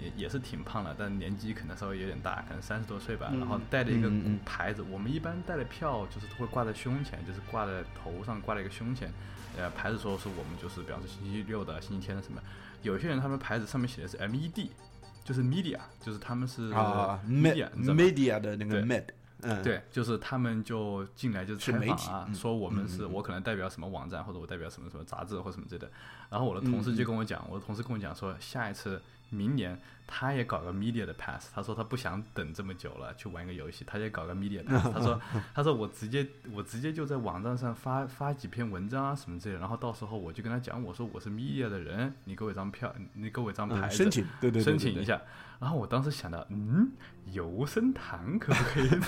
[0.03, 4.11] 也也是挺胖的，但年纪可能稍微有点大，可能三十多岁吧，嗯然后带着一个
[4.45, 4.83] 牌子。
[4.91, 9.13] 我们一般带的票就是会挂在胸前，就是挂在头上，挂在一个胸前。
[9.57, 12.41] 呃，牌子说是我们就是，比方说星期六的、星期天的什么。
[12.83, 14.71] 有些人他们牌子上面写的是 MED，
[15.23, 19.05] 就是 media，就是他们是啊吗 media 的那个对 med，
[19.43, 25.91] 嗯，对，就是他们就进来就是是媒体采访啊，嗯说我们是我可能代表什么网站，或者我代表什么什么杂志或什么之类的。
[26.31, 29.01] 然后我的同事就跟我讲，我的同事跟我讲说，下一次
[29.33, 34.93] 明年他也搞个 media 的 pass，他说他不想等这么久了去玩一个游戏，他也搞个 media pass。
[34.93, 35.21] 他说
[35.55, 45.21] 他说我直接我直接就在网站上发发几篇文章啊什么之类的，然后到时候我就跟他讲，我说我是 media 的人，你给我一张票，你给我一张牌申请，对对对，对对申请一下。
[45.59, 46.91] 然后我当时想到，嗯，
[47.27, 48.91] 游生堂可不可以？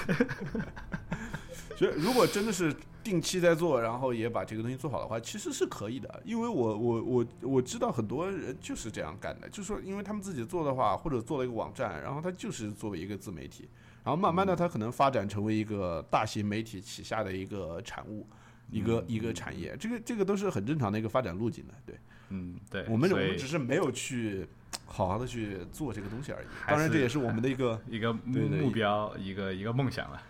[1.76, 6.22] 所以，如果真的是定期在做，然后也把这个东西做好的话，其实是可以的。
[6.24, 13.68] 因为我我我我知道很多人就是这样干的，就是说，因为他们自己做的话，或者做了一个网站，然后他就是作为一个自媒体，
[14.02, 18.26] 然后慢慢的他可能发展成为一个大型媒体旗下的一个产物。
[18.70, 21.96] 一个一个产业，这个这个都是很正常的一个发展路径的，对
[22.30, 24.44] 嗯，对，我们我们只是没有去
[24.86, 26.46] 好好的去做这个东西而已。
[26.66, 30.20] 当然，这也是我们的一个一个目标，一个一个梦想了。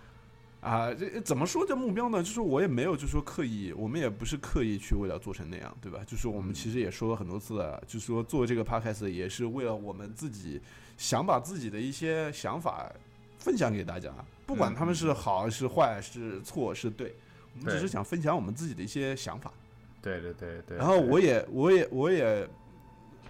[0.64, 2.22] 啊，这怎么说这目标呢？
[2.22, 6.00] 就是我也没有，就说刻意，我们也不是刻意去为了做成那样，对吧？
[6.06, 10.58] 就是我们其实也说了很多次了，就是说做这个 podcast 也是为了我们自己
[10.96, 12.90] 想把自己的一些想法
[13.38, 14.10] 分享给大家，
[14.46, 17.14] 不管他们是好是坏是错是对，
[17.58, 19.52] 我们只是想分享我们自己的一些想法。
[20.00, 20.78] 对对对对。
[20.78, 22.48] 然后我也我也我也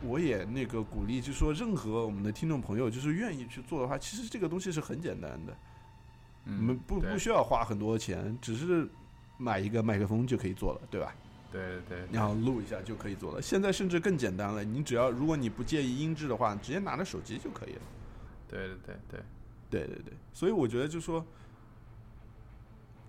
[0.02, 5.52] 我也那个鼓励，就是说任何我们的听众朋友，就是愿意去做的话，其实这个东西是很简单的。
[6.46, 8.88] 我嗯们不不需要花很多钱，只是
[9.38, 11.14] 买一个麦克风就可以做了，对吧？
[11.50, 13.40] 对对对然后录一下就可以做了。
[13.40, 17.80] 现在甚至更简单了，你只要如果你不介意音质的话，直接拿着手机就可以了。
[18.48, 19.20] 对对对对，
[19.70, 21.24] 对对对，所以我觉得就说，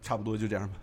[0.01, 0.75] 差不多就这样吧。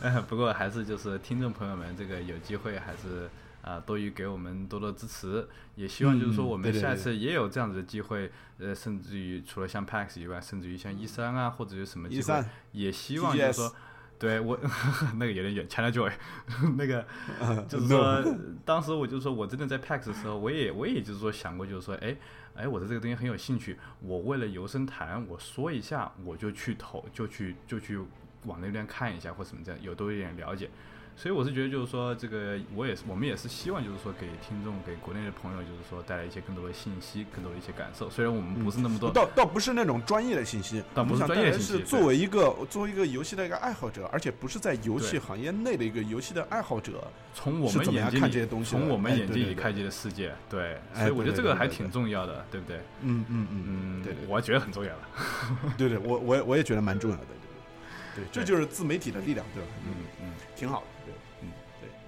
[0.00, 3.30] 呃， 不过还是就是听众朋友们，这个有机会还是
[3.66, 13.74] 啊、多于给我们多多支持，也希望就是说嗯我们下次也有这样子的机会，呃，甚至于除了像 PAX 以外，甚至于像一三啊，或者有什么机会也希望就是说。
[14.18, 14.58] 对我
[15.20, 16.10] 那个有点远，China Joy，
[16.78, 17.06] 那个
[17.68, 18.24] 就是说，
[18.64, 22.16] 当时我就说我真的在 PAX 的时候，我也我也就是说想过，就是说，哎
[22.54, 27.98] 哎，我对这个东西很有兴趣，我为了游声谈，我说一下，我就去投，就去就去
[28.46, 30.70] 往那边看一下或什么这样，有多一点了解。
[31.18, 38.10] 所以我是觉得，就是说，这个我也是，我们也是希望，就是说，给听众、给国内的朋友，就是说，带来一些更多的信息、更多的一些感受。
[38.10, 47.02] 虽然我们不是那么多，倒倒不是那种专业的信息，倒不是专业信息是作为一个作为一个游戏的一个爱好者，而且不是在游戏行业内的一个游戏的爱好者。
[47.32, 52.76] 从我们眼睛里看这些东西从我们哎眼睛里看这个世界，对，哎所以我觉得这个还挺重要的，对不对？
[53.00, 55.08] 嗯嗯嗯嗯，对对我觉得很重要了。
[55.78, 57.22] 对对，我我也我也觉得蛮重要的，
[58.14, 59.68] 对对对，这就是自媒体的力量，对吧？
[59.86, 60.86] 嗯嗯，挺好的。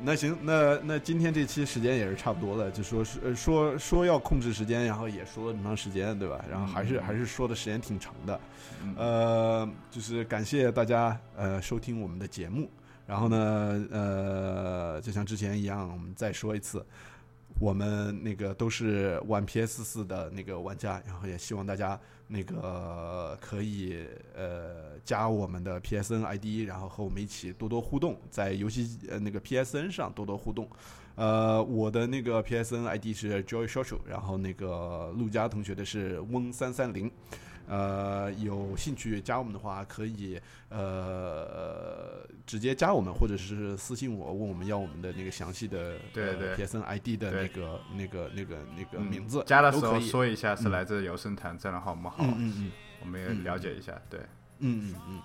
[0.01, 6.45] 那行，那那今天这期时间也是差不多了，就说是呃说说要控制时间，然后也说了这么长时间，对吧？
[6.49, 8.41] 然后还是、嗯还是说的时间挺长的，
[8.85, 12.71] 嗯呃，就是感谢大家呃收听我们的节目，
[13.07, 16.85] 然后呢呃就像之前一样，我们再说一次。
[17.61, 21.99] 我们那个都是玩 PS 四的那个玩家，然后也希望大家
[22.29, 24.07] 那个可以
[24.37, 30.69] 呃加我们的 PSN ID，然后和我们一起多多互动，在游戏呃那个 PSN 上多多互动。
[31.17, 37.11] 呃，我的那个 PSN ID 是 Joy s h o s h 然后那个陆佳同学的是翁三三零。
[37.69, 40.41] 呃，有兴趣加我们的话，可以
[40.71, 46.57] 呃直接加我们，或者是私信我，问我们要我们的那个详细的对对。
[46.57, 52.73] PSN ID 的那个那个那个那个嗯名字，加的时候说一下是来自有声谈，这样的话我们好，嗯嗯嗯。
[53.01, 53.93] 我们也了解一下。
[54.11, 54.19] 对，
[54.59, 55.23] 嗯嗯嗯，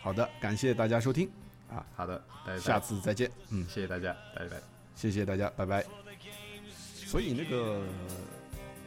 [0.00, 1.28] 好的，感谢大家收听
[1.68, 2.22] 啊，好的，
[2.60, 4.56] 下次再见，嗯，谢谢大家，拜拜。
[4.94, 5.84] 谢谢大家，拜拜。
[7.06, 7.82] 所以那个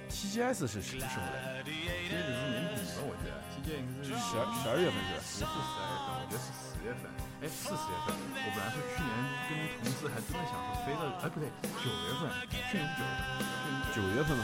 [0.10, 1.64] TGS 是什么时候来？
[1.64, 3.70] 这个是年底吧，我觉得该
[4.04, 5.54] 是十二十二月份是吧？
[5.54, 7.06] 不是十二月份，我觉得是十月份。
[7.40, 8.12] 哎，是十月份。
[8.18, 9.14] 我本来说去年
[9.48, 11.48] 跟同事还真的想说飞到，哎不对，
[11.80, 14.44] 九月份，去年是九月份，去年九月份吗？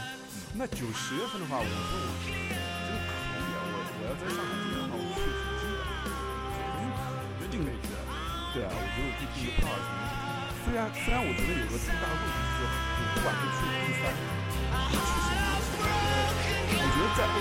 [0.56, 3.60] 那九十月份的话，我说我真可以啊！
[3.66, 5.84] 我我要在上海这边的话，我去是真的，
[7.36, 7.98] 我就定可以去的。
[8.56, 10.16] 对啊，我觉得我可以订个票啊什么的。
[10.64, 14.08] 虽然虽然我觉得有个最大的问题是，我不管是去第三，
[14.72, 15.55] 还是去什么，
[17.06, 17.36] Lift up